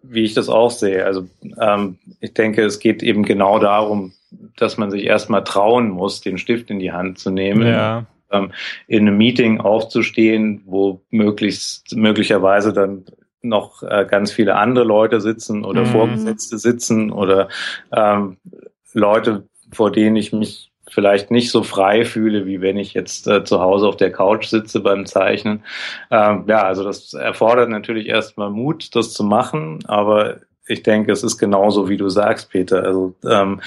wie 0.02 0.24
ich 0.24 0.34
das 0.34 0.48
auch 0.48 0.70
sehe. 0.70 1.04
Also 1.04 1.28
ähm, 1.60 1.98
ich 2.20 2.34
denke, 2.34 2.64
es 2.64 2.78
geht 2.80 3.02
eben 3.02 3.22
genau 3.22 3.58
darum, 3.58 4.12
dass 4.56 4.78
man 4.78 4.90
sich 4.90 5.04
erstmal 5.04 5.44
trauen 5.44 5.90
muss, 5.90 6.20
den 6.20 6.38
Stift 6.38 6.70
in 6.70 6.78
die 6.78 6.92
Hand 6.92 7.18
zu 7.18 7.30
nehmen. 7.30 7.66
Ja. 7.66 8.06
Ähm, 8.30 8.52
in 8.86 9.06
einem 9.06 9.18
Meeting 9.18 9.60
aufzustehen, 9.60 10.62
wo 10.64 11.02
möglichst 11.10 11.94
möglicherweise 11.94 12.72
dann 12.72 13.04
noch 13.42 13.82
äh, 13.82 14.06
ganz 14.08 14.32
viele 14.32 14.56
andere 14.56 14.84
Leute 14.84 15.20
sitzen 15.20 15.64
oder 15.64 15.82
mhm. 15.82 15.86
Vorgesetzte 15.86 16.58
sitzen 16.58 17.10
oder 17.10 17.48
ähm, 17.92 18.38
Leute, 18.94 19.48
vor 19.72 19.90
denen 19.90 20.16
ich 20.16 20.32
mich 20.32 20.71
vielleicht 20.92 21.30
nicht 21.30 21.50
so 21.50 21.62
frei 21.62 22.04
fühle, 22.04 22.46
wie 22.46 22.60
wenn 22.60 22.76
ich 22.76 22.92
jetzt 22.92 23.26
äh, 23.26 23.44
zu 23.44 23.60
Hause 23.60 23.88
auf 23.88 23.96
der 23.96 24.12
Couch 24.12 24.46
sitze 24.46 24.80
beim 24.80 25.06
Zeichnen. 25.06 25.64
Ähm, 26.10 26.44
ja, 26.46 26.62
also 26.62 26.84
das 26.84 27.14
erfordert 27.14 27.70
natürlich 27.70 28.08
erstmal 28.08 28.50
Mut, 28.50 28.94
das 28.94 29.12
zu 29.14 29.24
machen, 29.24 29.80
aber 29.86 30.40
ich 30.66 30.82
denke, 30.82 31.10
es 31.10 31.24
ist 31.24 31.38
genauso, 31.38 31.88
wie 31.88 31.96
du 31.96 32.08
sagst, 32.08 32.50
Peter. 32.50 32.84
Also 32.84 33.14
ähm, 33.28 33.60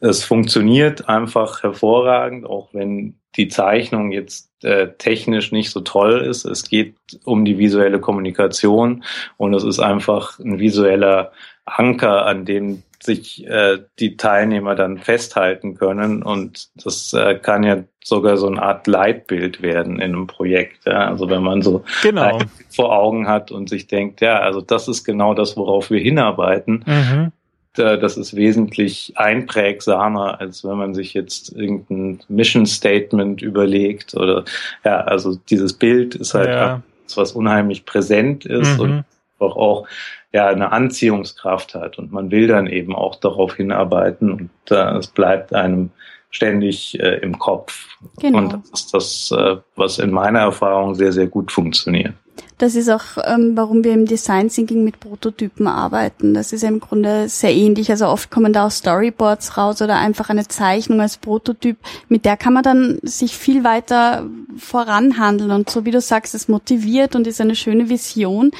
es 0.00 0.24
funktioniert 0.24 1.08
einfach 1.08 1.62
hervorragend, 1.62 2.44
auch 2.44 2.68
wenn 2.72 3.14
die 3.36 3.48
Zeichnung 3.48 4.12
jetzt 4.12 4.50
äh, 4.62 4.88
technisch 4.98 5.52
nicht 5.52 5.70
so 5.70 5.80
toll 5.80 6.20
ist. 6.20 6.44
Es 6.44 6.68
geht 6.68 6.96
um 7.24 7.44
die 7.44 7.58
visuelle 7.58 8.00
Kommunikation 8.00 9.04
und 9.36 9.54
es 9.54 9.64
ist 9.64 9.80
einfach 9.80 10.38
ein 10.38 10.58
visueller 10.58 11.32
Anker, 11.64 12.26
an 12.26 12.44
dem 12.44 12.82
sich 13.04 13.46
äh, 13.46 13.78
die 13.98 14.16
Teilnehmer 14.16 14.74
dann 14.74 14.98
festhalten 14.98 15.74
können. 15.74 16.22
Und 16.22 16.68
das 16.82 17.12
äh, 17.12 17.34
kann 17.34 17.62
ja 17.62 17.84
sogar 18.02 18.36
so 18.36 18.46
eine 18.46 18.62
Art 18.62 18.86
Leitbild 18.86 19.62
werden 19.62 19.96
in 19.96 20.14
einem 20.14 20.26
Projekt. 20.26 20.86
Ja? 20.86 21.08
Also 21.08 21.28
wenn 21.28 21.42
man 21.42 21.62
so 21.62 21.84
genau. 22.02 22.38
vor 22.70 22.96
Augen 22.96 23.28
hat 23.28 23.50
und 23.50 23.68
sich 23.68 23.86
denkt, 23.86 24.20
ja, 24.20 24.40
also 24.40 24.60
das 24.60 24.88
ist 24.88 25.04
genau 25.04 25.34
das, 25.34 25.56
worauf 25.56 25.90
wir 25.90 26.00
hinarbeiten. 26.00 26.84
Mhm. 26.86 27.32
Das 27.74 28.16
ist 28.16 28.36
wesentlich 28.36 29.14
einprägsamer, 29.16 30.40
als 30.40 30.62
wenn 30.64 30.76
man 30.76 30.94
sich 30.94 31.12
jetzt 31.12 31.52
irgendein 31.56 32.20
Mission 32.28 32.66
Statement 32.66 33.42
überlegt 33.42 34.14
oder 34.14 34.44
ja, 34.84 35.00
also 35.00 35.36
dieses 35.50 35.72
Bild 35.72 36.14
ist 36.14 36.34
halt 36.34 36.50
ja. 36.50 36.82
was 37.16 37.32
unheimlich 37.32 37.84
präsent 37.84 38.46
ist 38.46 38.74
mhm. 38.74 38.80
und 38.80 39.04
auch, 39.40 39.56
auch 39.56 39.88
ja 40.34 40.48
eine 40.48 40.72
Anziehungskraft 40.72 41.74
hat 41.74 41.96
und 41.96 42.12
man 42.12 42.32
will 42.32 42.48
dann 42.48 42.66
eben 42.66 42.94
auch 42.94 43.14
darauf 43.14 43.54
hinarbeiten 43.54 44.32
und 44.32 44.50
äh, 44.70 44.96
es 44.96 45.06
bleibt 45.06 45.54
einem 45.54 45.90
ständig 46.30 46.98
äh, 46.98 47.20
im 47.20 47.38
Kopf. 47.38 47.86
Genau. 48.20 48.38
Und 48.38 48.52
das 48.52 48.80
ist 48.80 48.94
das, 48.94 49.30
äh, 49.30 49.56
was 49.76 50.00
in 50.00 50.10
meiner 50.10 50.40
Erfahrung 50.40 50.96
sehr, 50.96 51.12
sehr 51.12 51.28
gut 51.28 51.52
funktioniert. 51.52 52.14
Das 52.58 52.74
ist 52.74 52.88
auch, 52.88 53.18
ähm, 53.24 53.52
warum 53.54 53.84
wir 53.84 53.92
im 53.92 54.06
Design 54.06 54.48
Thinking 54.48 54.82
mit 54.82 54.98
Prototypen 54.98 55.68
arbeiten. 55.68 56.34
Das 56.34 56.52
ist 56.52 56.62
ja 56.62 56.68
im 56.68 56.80
Grunde 56.80 57.28
sehr 57.28 57.54
ähnlich. 57.54 57.90
Also 57.90 58.06
oft 58.06 58.30
kommen 58.30 58.52
da 58.52 58.66
auch 58.66 58.70
Storyboards 58.70 59.56
raus 59.56 59.82
oder 59.82 59.96
einfach 59.96 60.30
eine 60.30 60.48
Zeichnung 60.48 61.00
als 61.00 61.16
Prototyp. 61.16 61.76
Mit 62.08 62.24
der 62.24 62.36
kann 62.36 62.54
man 62.54 62.64
dann 62.64 62.98
sich 63.02 63.36
viel 63.36 63.62
weiter 63.62 64.24
voranhandeln. 64.56 65.52
Und 65.52 65.70
so 65.70 65.84
wie 65.84 65.92
du 65.92 66.00
sagst, 66.00 66.34
es 66.34 66.48
motiviert 66.48 67.14
und 67.14 67.26
ist 67.28 67.40
eine 67.40 67.54
schöne 67.54 67.88
Vision, 67.88 68.50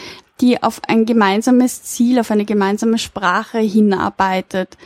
die 0.41 0.63
auf 0.63 0.81
ein 0.89 1.07
gemeinsames 1.07 1.83
Ziel, 1.83 2.19
auf 2.19 2.31
eine 2.31 2.45
gemeinsame 2.45 2.99
Sprache 2.99 3.59
hinarbeitet. 3.59 4.77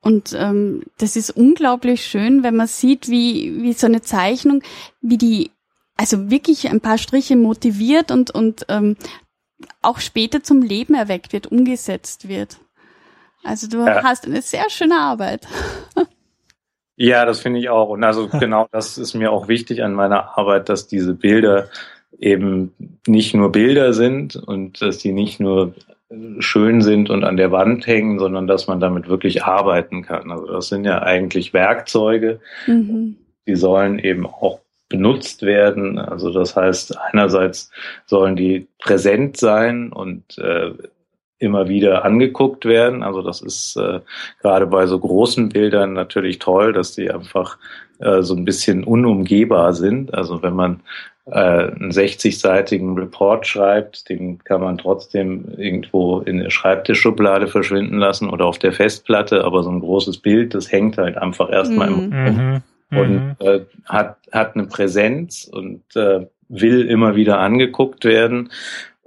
Und 0.00 0.34
ähm, 0.38 0.82
das 0.98 1.16
ist 1.16 1.30
unglaublich 1.30 2.04
schön, 2.04 2.42
wenn 2.42 2.56
man 2.56 2.66
sieht, 2.66 3.08
wie, 3.08 3.62
wie 3.62 3.72
so 3.72 3.86
eine 3.86 4.02
Zeichnung, 4.02 4.62
wie 5.00 5.18
die, 5.18 5.50
also 5.96 6.30
wirklich 6.30 6.70
ein 6.70 6.80
paar 6.80 6.98
Striche 6.98 7.36
motiviert 7.36 8.10
und, 8.10 8.30
und 8.30 8.64
ähm, 8.68 8.96
auch 9.82 10.00
später 10.00 10.42
zum 10.42 10.62
Leben 10.62 10.94
erweckt 10.94 11.32
wird, 11.32 11.46
umgesetzt 11.48 12.28
wird. 12.28 12.58
Also 13.42 13.68
du 13.68 13.78
ja. 13.84 14.02
hast 14.02 14.26
eine 14.26 14.42
sehr 14.42 14.68
schöne 14.70 14.98
Arbeit. 14.98 15.46
Ja, 17.02 17.24
das 17.24 17.40
finde 17.40 17.60
ich 17.60 17.70
auch. 17.70 17.88
Und 17.88 18.04
also 18.04 18.28
genau 18.38 18.68
das 18.72 18.98
ist 18.98 19.14
mir 19.14 19.32
auch 19.32 19.48
wichtig 19.48 19.82
an 19.82 19.94
meiner 19.94 20.36
Arbeit, 20.36 20.68
dass 20.68 20.86
diese 20.86 21.14
Bilder 21.14 21.70
eben 22.20 22.72
nicht 23.06 23.34
nur 23.34 23.50
Bilder 23.50 23.92
sind 23.92 24.36
und 24.36 24.80
dass 24.82 24.98
die 24.98 25.12
nicht 25.12 25.40
nur 25.40 25.74
schön 26.40 26.82
sind 26.82 27.08
und 27.08 27.24
an 27.24 27.36
der 27.36 27.52
Wand 27.52 27.86
hängen, 27.86 28.18
sondern 28.18 28.46
dass 28.46 28.66
man 28.66 28.80
damit 28.80 29.08
wirklich 29.08 29.44
arbeiten 29.44 30.02
kann. 30.02 30.30
Also 30.30 30.46
das 30.46 30.68
sind 30.68 30.84
ja 30.84 31.02
eigentlich 31.02 31.54
Werkzeuge, 31.54 32.40
mhm. 32.66 33.16
die 33.46 33.54
sollen 33.54 33.98
eben 33.98 34.26
auch 34.26 34.60
benutzt 34.88 35.42
werden. 35.42 35.98
Also 35.98 36.30
das 36.32 36.56
heißt, 36.56 36.98
einerseits 36.98 37.70
sollen 38.06 38.34
die 38.34 38.66
präsent 38.80 39.36
sein 39.36 39.92
und 39.92 40.36
äh, 40.38 40.72
immer 41.38 41.68
wieder 41.68 42.04
angeguckt 42.04 42.66
werden. 42.66 43.02
Also 43.02 43.22
das 43.22 43.40
ist 43.40 43.76
äh, 43.76 44.00
gerade 44.42 44.66
bei 44.66 44.86
so 44.86 44.98
großen 44.98 45.48
Bildern 45.48 45.92
natürlich 45.92 46.40
toll, 46.40 46.72
dass 46.72 46.92
die 46.92 47.10
einfach 47.10 47.56
äh, 48.00 48.22
so 48.22 48.34
ein 48.34 48.44
bisschen 48.44 48.84
unumgehbar 48.84 49.72
sind. 49.74 50.14
Also 50.14 50.42
wenn 50.42 50.54
man 50.54 50.80
äh, 51.26 51.38
einen 51.38 51.90
60-seitigen 51.90 52.94
Report 52.98 53.46
schreibt, 53.46 54.08
den 54.08 54.38
kann 54.44 54.60
man 54.60 54.78
trotzdem 54.78 55.44
irgendwo 55.56 56.20
in 56.20 56.38
der 56.38 56.50
Schreibtischschublade 56.50 57.46
verschwinden 57.46 57.98
lassen 57.98 58.28
oder 58.28 58.46
auf 58.46 58.58
der 58.58 58.72
Festplatte, 58.72 59.44
aber 59.44 59.62
so 59.62 59.70
ein 59.70 59.80
großes 59.80 60.18
Bild, 60.18 60.54
das 60.54 60.72
hängt 60.72 60.98
halt 60.98 61.16
einfach 61.16 61.50
erstmal 61.50 61.90
mhm. 61.90 62.12
im 62.12 62.34
mhm. 62.34 62.62
und 62.98 63.14
mhm. 63.14 63.36
äh, 63.38 63.60
hat, 63.84 64.16
hat 64.32 64.56
eine 64.56 64.66
Präsenz 64.66 65.48
und 65.52 65.82
äh, 65.94 66.26
will 66.48 66.88
immer 66.88 67.14
wieder 67.14 67.38
angeguckt 67.38 68.04
werden. 68.04 68.50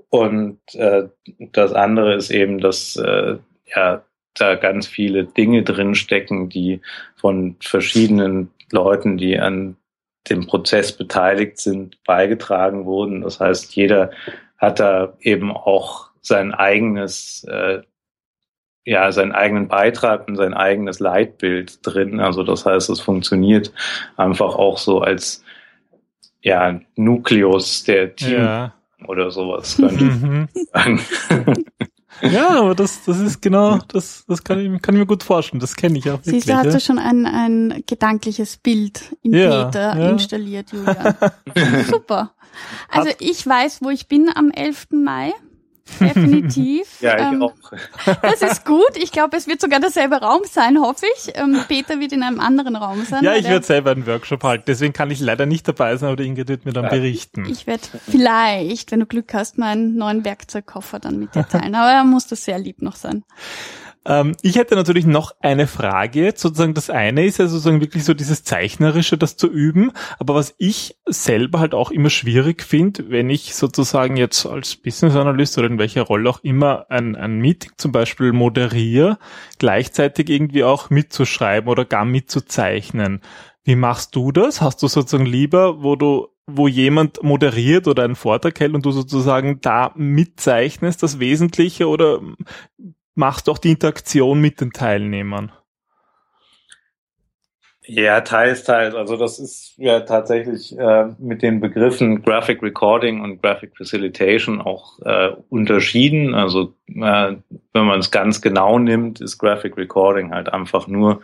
Und 0.10 0.60
äh, 0.76 1.04
das 1.52 1.74
andere 1.74 2.16
ist 2.16 2.30
eben, 2.30 2.60
dass 2.60 2.96
äh, 2.96 3.38
ja 3.76 4.04
da 4.36 4.56
ganz 4.56 4.88
viele 4.88 5.26
Dinge 5.26 5.64
drin 5.64 5.96
stecken, 5.96 6.50
die 6.50 6.82
von 7.16 7.56
verschiedenen 7.60 8.52
Leuten, 8.72 9.18
die 9.18 9.40
an 9.40 9.78
dem 10.30 10.48
Prozess 10.48 10.96
beteiligt 10.96 11.58
sind, 11.58 12.02
beigetragen 12.04 12.86
wurden. 12.86 13.22
Das 13.22 13.40
heißt, 13.40 13.76
jeder 13.76 14.12
hat 14.58 14.80
da 14.80 15.14
eben 15.20 15.52
auch 15.52 16.10
sein 16.22 16.54
eigenes, 16.54 17.44
äh, 17.44 17.82
ja, 18.86 19.12
seinen 19.12 19.34
eigenen 19.34 19.68
Beitrag 19.68 20.28
und 20.28 20.36
sein 20.36 20.54
eigenes 20.54 21.00
Leitbild 21.00 21.80
drin. 21.84 22.20
Also 22.20 22.44
das 22.44 22.66
heißt, 22.66 22.90
es 22.90 23.00
funktioniert 23.02 23.74
einfach 24.18 24.56
auch 24.56 24.78
so 24.78 25.02
als 25.02 25.44
ja, 26.42 26.80
Nukleus 26.96 27.84
der 27.84 28.16
Team 28.16 28.40
ja. 28.40 28.74
oder 29.08 29.32
sowas 29.32 29.78
könnte 29.78 30.06
ich 30.54 30.70
sagen. 30.70 31.00
Ja, 32.32 32.62
aber 32.62 32.76
das, 32.76 33.04
das 33.06 33.20
ist 33.20 33.42
genau, 33.42 33.80
das, 33.90 34.24
das 34.28 34.44
kann 34.44 34.60
ich, 34.60 34.82
kann 34.82 34.96
ich 34.96 35.00
mir 35.00 35.06
gut 35.06 35.24
vorstellen. 35.24 35.60
Das 35.60 35.76
kenne 35.76 35.98
ich 35.98 36.10
auch 36.10 36.20
wirklich. 36.20 36.36
Siehst 36.36 36.50
du, 36.50 36.56
hast 36.56 36.66
ja. 36.66 36.72
du 36.72 36.80
schon 36.80 37.00
ein, 37.00 37.26
ein 37.26 37.84
gedankliches 37.86 38.58
Bild 38.58 39.02
im 39.22 39.34
ja, 39.34 39.66
Peter 39.66 39.98
ja. 39.98 40.10
installiert, 40.10 40.72
Julia. 40.72 41.16
Super. 41.90 42.32
Also 42.90 43.10
ich 43.20 43.46
weiß, 43.46 43.82
wo 43.82 43.90
ich 43.90 44.08
bin 44.08 44.30
am 44.34 44.52
11. 44.52 44.88
Mai. 44.92 45.34
Definitiv. 46.00 47.02
ja, 47.02 47.18
ich 47.18 47.34
ähm, 47.34 47.44
auch. 47.44 47.54
Das 48.22 48.42
ist 48.42 48.66
gut. 48.66 48.96
Ich 48.96 49.12
glaube, 49.12 49.36
es 49.36 49.48
wird 49.48 49.60
sogar 49.60 49.80
derselbe 49.80 50.16
Raum 50.16 50.42
sein, 50.50 50.80
hoffe 50.80 51.06
ich. 51.16 51.36
Ähm, 51.36 51.60
Peter 51.68 52.00
wird 52.00 52.14
in 52.14 52.24
einem 52.24 52.40
anderen 52.40 52.76
Raum 52.76 53.04
sein. 53.04 53.24
Ja, 53.24 53.36
ich 53.36 53.46
werde 53.46 53.66
selber 53.66 53.92
einen 53.92 54.08
Workshop 54.08 54.44
halten. 54.44 54.64
Deswegen 54.68 54.94
kann 54.94 55.12
ich 55.12 55.20
leider 55.20 55.46
nicht 55.46 55.68
dabei 55.68 55.96
sein, 55.98 56.12
aber 56.12 56.24
Ingrid 56.24 56.48
wird 56.48 56.66
mir 56.66 56.74
dann 56.74 56.86
ja. 56.86 56.90
berichten. 56.90 57.46
Ich 57.46 57.68
werde 57.68 57.84
vielleicht, 58.10 58.92
wenn 58.92 59.02
du 59.02 59.06
Glück 59.06 59.34
hast, 59.34 59.58
meinen 59.58 59.96
neuen 59.96 60.24
Werkzeugkoffer 60.24 61.00
dann 61.00 61.20
mit 61.20 61.36
dir 61.36 61.48
teilen. 61.48 61.76
Aber 61.76 61.92
er 61.92 62.04
muss 62.06 62.28
das 62.28 62.46
sehr 62.46 62.60
lieb 62.60 62.82
noch 62.82 62.96
sein. 62.96 63.24
Ähm, 64.06 64.36
ich 64.42 64.58
hätte 64.58 64.76
natürlich 64.76 65.06
noch 65.06 65.36
eine 65.40 65.68
Frage 65.68 66.24
jetzt. 66.24 66.42
Sozusagen 66.42 66.74
das 66.74 66.90
eine 66.90 67.26
ist 67.26 67.40
ja 67.40 67.48
sozusagen 67.48 67.82
wirklich 67.82 68.04
so 68.04 68.14
dieses 68.14 68.44
Zeichnerische, 68.44 69.18
das 69.18 69.38
zu 69.38 69.48
üben. 69.50 69.92
Aber 70.20 70.36
was 70.36 70.54
ich 70.58 70.98
selber 71.06 71.60
halt 71.60 71.74
auch 71.74 71.92
immer 71.92 72.10
schwierig 72.10 72.64
finde, 72.64 73.10
wenn 73.10 73.30
ich 73.30 73.56
sozusagen 73.56 74.18
jetzt 74.18 74.46
als 74.46 74.76
Business 74.76 75.16
Analyst 75.16 75.58
oder 75.58 75.68
in 75.68 75.80
welcher 75.80 76.04
Rolle 76.04 76.30
auch 76.30 76.44
immer 76.44 76.86
ein, 76.90 77.16
ein 77.16 77.40
Meeting 77.40 77.72
zum 77.78 77.92
Beispiel 77.92 78.34
moderiere, 78.34 79.18
gleichzeitig 79.60 80.30
irgendwie 80.30 80.64
auch 80.64 80.90
mitzuschreiben 80.90 81.70
oder 81.70 81.86
gar 81.86 82.06
mitzuzeichnen. 82.06 83.22
Wie 83.64 83.76
machst 83.76 84.16
du 84.16 84.32
das? 84.32 84.62
Hast 84.62 84.84
du 84.84 84.88
sozusagen 84.88 85.26
lieber, 85.26 85.82
wo 85.82 85.96
du 85.96 86.28
wo 86.46 86.68
jemand 86.68 87.24
moderiert 87.24 87.88
oder 87.88 88.04
einen 88.04 88.18
Vortrag 88.18 88.60
hält 88.60 88.74
und 88.74 88.86
du 88.86 88.92
sozusagen 88.92 89.62
da 89.62 89.94
mitzeichnest, 89.96 91.02
das 91.02 91.20
Wesentliche 91.20 91.88
oder 91.88 92.20
machst 93.16 93.50
auch 93.50 93.58
die 93.58 93.72
Interaktion 93.72 94.40
mit 94.40 94.62
den 94.62 94.72
Teilnehmern. 94.72 95.52
Ja, 97.86 98.22
teils, 98.22 98.64
teils. 98.64 98.96
Also 98.96 99.18
das 99.18 99.40
ist 99.40 99.74
ja 99.76 100.00
tatsächlich 100.02 100.78
äh, 100.78 101.08
mit 101.20 101.42
den 101.42 101.60
Begriffen 101.60 102.22
Graphic 102.22 102.64
Recording 102.64 103.20
und 103.22 103.42
Graphic 103.42 103.76
Facilitation 103.76 104.62
auch 104.62 105.00
äh, 105.02 105.32
unterschieden. 105.50 106.34
Also 106.34 106.74
äh, 106.88 107.36
wenn 107.74 107.86
man 107.86 108.00
es 108.00 108.10
ganz 108.10 108.42
genau 108.42 108.80
nimmt, 108.80 109.20
ist 109.20 109.38
Graphic 109.38 109.76
Recording 109.76 110.32
halt 110.32 110.48
einfach 110.48 110.88
nur 110.88 111.20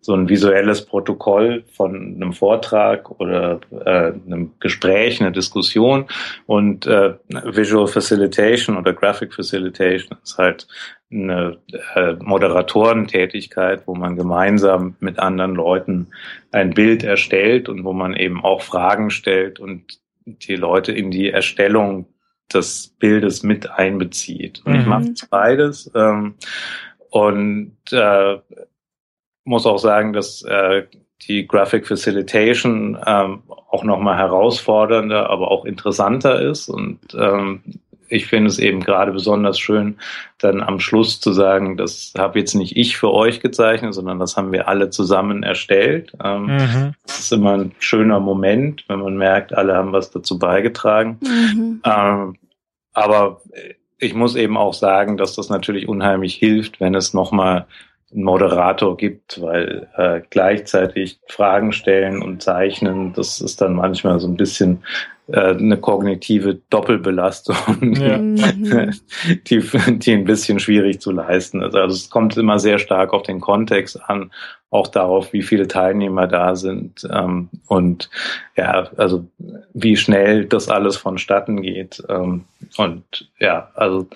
so 0.00 0.14
ein 0.14 0.28
visuelles 0.28 0.86
Protokoll 0.86 1.64
von 1.72 2.14
einem 2.14 2.32
Vortrag 2.32 3.10
oder 3.18 3.60
äh, 3.72 4.12
einem 4.12 4.52
Gespräch, 4.60 5.20
einer 5.20 5.32
Diskussion. 5.32 6.06
Und 6.46 6.86
äh, 6.86 7.14
Visual 7.28 7.88
Facilitation 7.88 8.76
oder 8.76 8.92
Graphic 8.92 9.34
Facilitation 9.34 10.16
ist 10.22 10.38
halt 10.38 10.68
eine 11.14 11.58
äh, 11.94 12.14
Moderatorentätigkeit, 12.20 13.86
wo 13.86 13.94
man 13.94 14.16
gemeinsam 14.16 14.96
mit 15.00 15.18
anderen 15.18 15.54
Leuten 15.54 16.08
ein 16.52 16.70
Bild 16.70 17.04
erstellt 17.04 17.68
und 17.68 17.84
wo 17.84 17.92
man 17.92 18.14
eben 18.14 18.44
auch 18.44 18.62
Fragen 18.62 19.10
stellt 19.10 19.60
und 19.60 20.00
die 20.26 20.56
Leute 20.56 20.92
in 20.92 21.10
die 21.10 21.30
Erstellung 21.30 22.06
des 22.52 22.94
Bildes 22.98 23.42
mit 23.42 23.70
einbezieht. 23.70 24.62
Und 24.64 24.72
mhm. 24.72 24.80
ich 24.80 24.86
mache 24.86 25.14
beides 25.30 25.90
ähm, 25.94 26.34
und 27.10 27.76
äh, 27.92 28.38
muss 29.44 29.66
auch 29.66 29.78
sagen, 29.78 30.12
dass 30.12 30.42
äh, 30.42 30.84
die 31.28 31.46
Graphic 31.46 31.86
Facilitation 31.86 32.98
ähm, 33.06 33.42
auch 33.70 33.84
nochmal 33.84 34.18
herausfordernder, 34.18 35.30
aber 35.30 35.50
auch 35.50 35.64
interessanter 35.64 36.40
ist 36.40 36.68
und 36.68 37.00
ähm, 37.14 37.62
ich 38.08 38.26
finde 38.26 38.48
es 38.48 38.58
eben 38.58 38.80
gerade 38.80 39.12
besonders 39.12 39.58
schön, 39.58 39.96
dann 40.38 40.62
am 40.62 40.80
Schluss 40.80 41.20
zu 41.20 41.32
sagen, 41.32 41.76
das 41.76 42.12
habe 42.16 42.38
jetzt 42.38 42.54
nicht 42.54 42.76
ich 42.76 42.96
für 42.96 43.12
euch 43.12 43.40
gezeichnet, 43.40 43.94
sondern 43.94 44.18
das 44.18 44.36
haben 44.36 44.52
wir 44.52 44.68
alle 44.68 44.90
zusammen 44.90 45.42
erstellt. 45.42 46.12
Ähm, 46.22 46.46
mhm. 46.46 46.94
Das 47.06 47.20
ist 47.20 47.32
immer 47.32 47.54
ein 47.54 47.72
schöner 47.78 48.20
Moment, 48.20 48.84
wenn 48.88 49.00
man 49.00 49.16
merkt, 49.16 49.52
alle 49.54 49.74
haben 49.74 49.92
was 49.92 50.10
dazu 50.10 50.38
beigetragen. 50.38 51.18
Mhm. 51.22 51.80
Ähm, 51.84 52.36
aber 52.92 53.40
ich 53.98 54.14
muss 54.14 54.36
eben 54.36 54.56
auch 54.56 54.74
sagen, 54.74 55.16
dass 55.16 55.34
das 55.34 55.48
natürlich 55.48 55.88
unheimlich 55.88 56.34
hilft, 56.34 56.80
wenn 56.80 56.94
es 56.94 57.14
nochmal 57.14 57.66
einen 58.12 58.24
Moderator 58.24 58.96
gibt, 58.96 59.40
weil 59.40 59.88
äh, 59.96 60.20
gleichzeitig 60.30 61.18
Fragen 61.28 61.72
stellen 61.72 62.22
und 62.22 62.42
zeichnen, 62.42 63.12
das 63.12 63.40
ist 63.40 63.60
dann 63.60 63.74
manchmal 63.74 64.20
so 64.20 64.28
ein 64.28 64.36
bisschen 64.36 64.84
eine 65.32 65.78
kognitive 65.78 66.60
Doppelbelastung, 66.68 67.94
ja. 67.94 68.18
die, 68.18 69.60
die 69.60 70.12
ein 70.12 70.24
bisschen 70.24 70.58
schwierig 70.58 71.00
zu 71.00 71.12
leisten 71.12 71.62
ist. 71.62 71.74
Also 71.74 71.94
es 71.94 72.10
kommt 72.10 72.36
immer 72.36 72.58
sehr 72.58 72.78
stark 72.78 73.14
auf 73.14 73.22
den 73.22 73.40
Kontext 73.40 73.98
an, 74.08 74.30
auch 74.70 74.88
darauf, 74.88 75.32
wie 75.32 75.42
viele 75.42 75.66
Teilnehmer 75.66 76.26
da 76.26 76.56
sind 76.56 77.08
ähm, 77.10 77.48
und 77.68 78.10
ja, 78.56 78.90
also 78.96 79.24
wie 79.72 79.96
schnell 79.96 80.44
das 80.44 80.68
alles 80.68 80.96
vonstatten 80.96 81.62
geht. 81.62 82.02
Ähm, 82.08 82.44
und 82.76 83.30
ja, 83.38 83.70
also 83.74 84.08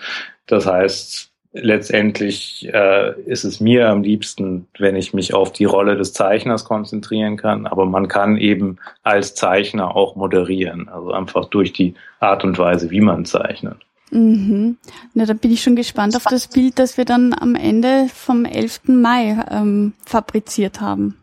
das 0.46 0.66
heißt, 0.66 1.30
letztendlich 1.52 2.68
äh, 2.72 3.20
ist 3.22 3.44
es 3.44 3.60
mir 3.60 3.88
am 3.88 4.02
liebsten, 4.02 4.66
wenn 4.78 4.96
ich 4.96 5.14
mich 5.14 5.34
auf 5.34 5.52
die 5.52 5.64
Rolle 5.64 5.96
des 5.96 6.12
Zeichners 6.12 6.64
konzentrieren 6.64 7.36
kann, 7.36 7.66
aber 7.66 7.86
man 7.86 8.08
kann 8.08 8.36
eben 8.36 8.78
als 9.02 9.34
Zeichner 9.34 9.96
auch 9.96 10.16
moderieren, 10.16 10.88
also 10.88 11.12
einfach 11.12 11.46
durch 11.46 11.72
die 11.72 11.94
Art 12.20 12.44
und 12.44 12.58
Weise, 12.58 12.90
wie 12.90 13.00
man 13.00 13.24
zeichnet. 13.24 13.78
Mhm. 14.10 14.78
Na, 15.14 15.26
da 15.26 15.34
bin 15.34 15.52
ich 15.52 15.62
schon 15.62 15.76
gespannt 15.76 16.16
auf 16.16 16.24
das 16.24 16.48
Bild, 16.48 16.78
das 16.78 16.96
wir 16.96 17.04
dann 17.04 17.34
am 17.34 17.54
Ende 17.54 18.08
vom 18.12 18.44
11. 18.44 18.82
Mai 18.86 19.36
ähm, 19.50 19.92
fabriziert 20.04 20.80
haben. 20.80 21.16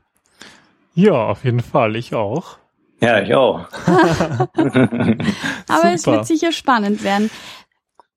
Ja, 0.93 1.13
auf 1.13 1.43
jeden 1.43 1.61
Fall, 1.61 1.95
ich 1.95 2.13
auch. 2.13 2.57
Ja, 3.01 3.21
ich 3.21 3.33
auch. 3.33 3.67
Aber 4.57 5.91
es 5.93 6.05
wird 6.05 6.25
sicher 6.25 6.51
spannend 6.51 7.03
werden. 7.03 7.29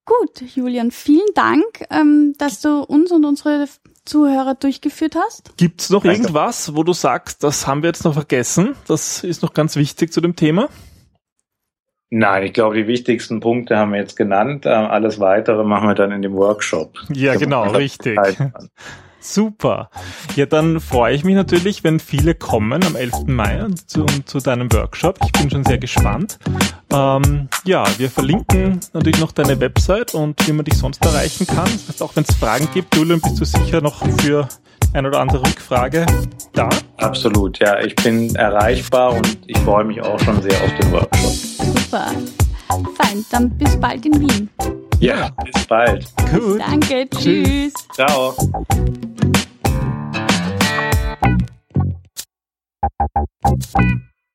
Gut, 0.08 0.40
Julian, 0.56 0.90
vielen 0.90 1.28
Dank, 1.34 1.84
ähm, 1.90 2.34
dass 2.38 2.62
du 2.62 2.80
uns 2.80 3.12
und 3.12 3.26
unsere 3.26 3.66
Zuhörer 4.06 4.54
durchgeführt 4.54 5.16
hast. 5.16 5.54
Gibt's 5.58 5.90
noch 5.90 6.02
Danke. 6.02 6.22
irgendwas, 6.22 6.74
wo 6.74 6.82
du 6.82 6.94
sagst, 6.94 7.44
das 7.44 7.66
haben 7.66 7.82
wir 7.82 7.88
jetzt 7.88 8.06
noch 8.06 8.14
vergessen? 8.14 8.74
Das 8.86 9.22
ist 9.22 9.42
noch 9.42 9.52
ganz 9.52 9.76
wichtig 9.76 10.10
zu 10.10 10.22
dem 10.22 10.34
Thema. 10.34 10.70
Nein, 12.08 12.44
ich 12.44 12.54
glaube, 12.54 12.76
die 12.76 12.86
wichtigsten 12.86 13.40
Punkte 13.40 13.76
haben 13.76 13.92
wir 13.92 14.00
jetzt 14.00 14.16
genannt. 14.16 14.64
Ähm, 14.64 14.86
alles 14.86 15.20
weitere 15.20 15.62
machen 15.62 15.88
wir 15.88 15.94
dann 15.94 16.10
in 16.10 16.22
dem 16.22 16.32
Workshop. 16.32 16.94
Ja, 17.12 17.34
genau, 17.34 17.68
richtig. 17.68 18.18
Super. 19.30 19.90
Ja, 20.36 20.46
dann 20.46 20.80
freue 20.80 21.14
ich 21.14 21.22
mich 21.22 21.34
natürlich, 21.34 21.84
wenn 21.84 22.00
viele 22.00 22.34
kommen 22.34 22.82
am 22.82 22.96
11. 22.96 23.26
Mai 23.26 23.66
zu, 23.86 24.06
zu 24.24 24.38
deinem 24.38 24.72
Workshop. 24.72 25.18
Ich 25.22 25.32
bin 25.32 25.50
schon 25.50 25.64
sehr 25.64 25.76
gespannt. 25.76 26.38
Ähm, 26.90 27.48
ja, 27.64 27.84
wir 27.98 28.10
verlinken 28.10 28.80
natürlich 28.94 29.20
noch 29.20 29.32
deine 29.32 29.60
Website 29.60 30.14
und 30.14 30.46
wie 30.46 30.52
man 30.52 30.64
dich 30.64 30.78
sonst 30.78 31.04
erreichen 31.04 31.46
kann. 31.46 31.66
Das 31.66 31.88
heißt, 31.88 32.02
auch 32.02 32.16
wenn 32.16 32.24
es 32.26 32.34
Fragen 32.36 32.68
gibt, 32.72 32.96
Julian, 32.96 33.20
bist 33.20 33.38
du 33.38 33.44
sicher 33.44 33.82
noch 33.82 34.02
für 34.22 34.48
ein 34.94 35.04
oder 35.04 35.20
andere 35.20 35.42
Rückfrage 35.42 36.06
da? 36.54 36.70
Absolut, 36.96 37.58
ja. 37.58 37.80
Ich 37.80 37.94
bin 37.96 38.34
erreichbar 38.34 39.12
und 39.12 39.38
ich 39.46 39.58
freue 39.58 39.84
mich 39.84 40.00
auch 40.00 40.18
schon 40.20 40.40
sehr 40.40 40.58
auf 40.62 40.74
den 40.80 40.90
Workshop. 40.92 41.32
Super. 41.32 42.12
Fein, 42.96 43.24
dann 43.30 43.50
bis 43.58 43.78
bald 43.78 44.06
in 44.06 44.20
Wien. 44.20 44.48
Ja, 45.00 45.30
bis 45.44 45.66
bald. 45.66 46.06
Gut. 46.32 46.60
Danke, 46.60 47.08
tschüss. 47.10 47.72
Ciao. 47.92 48.34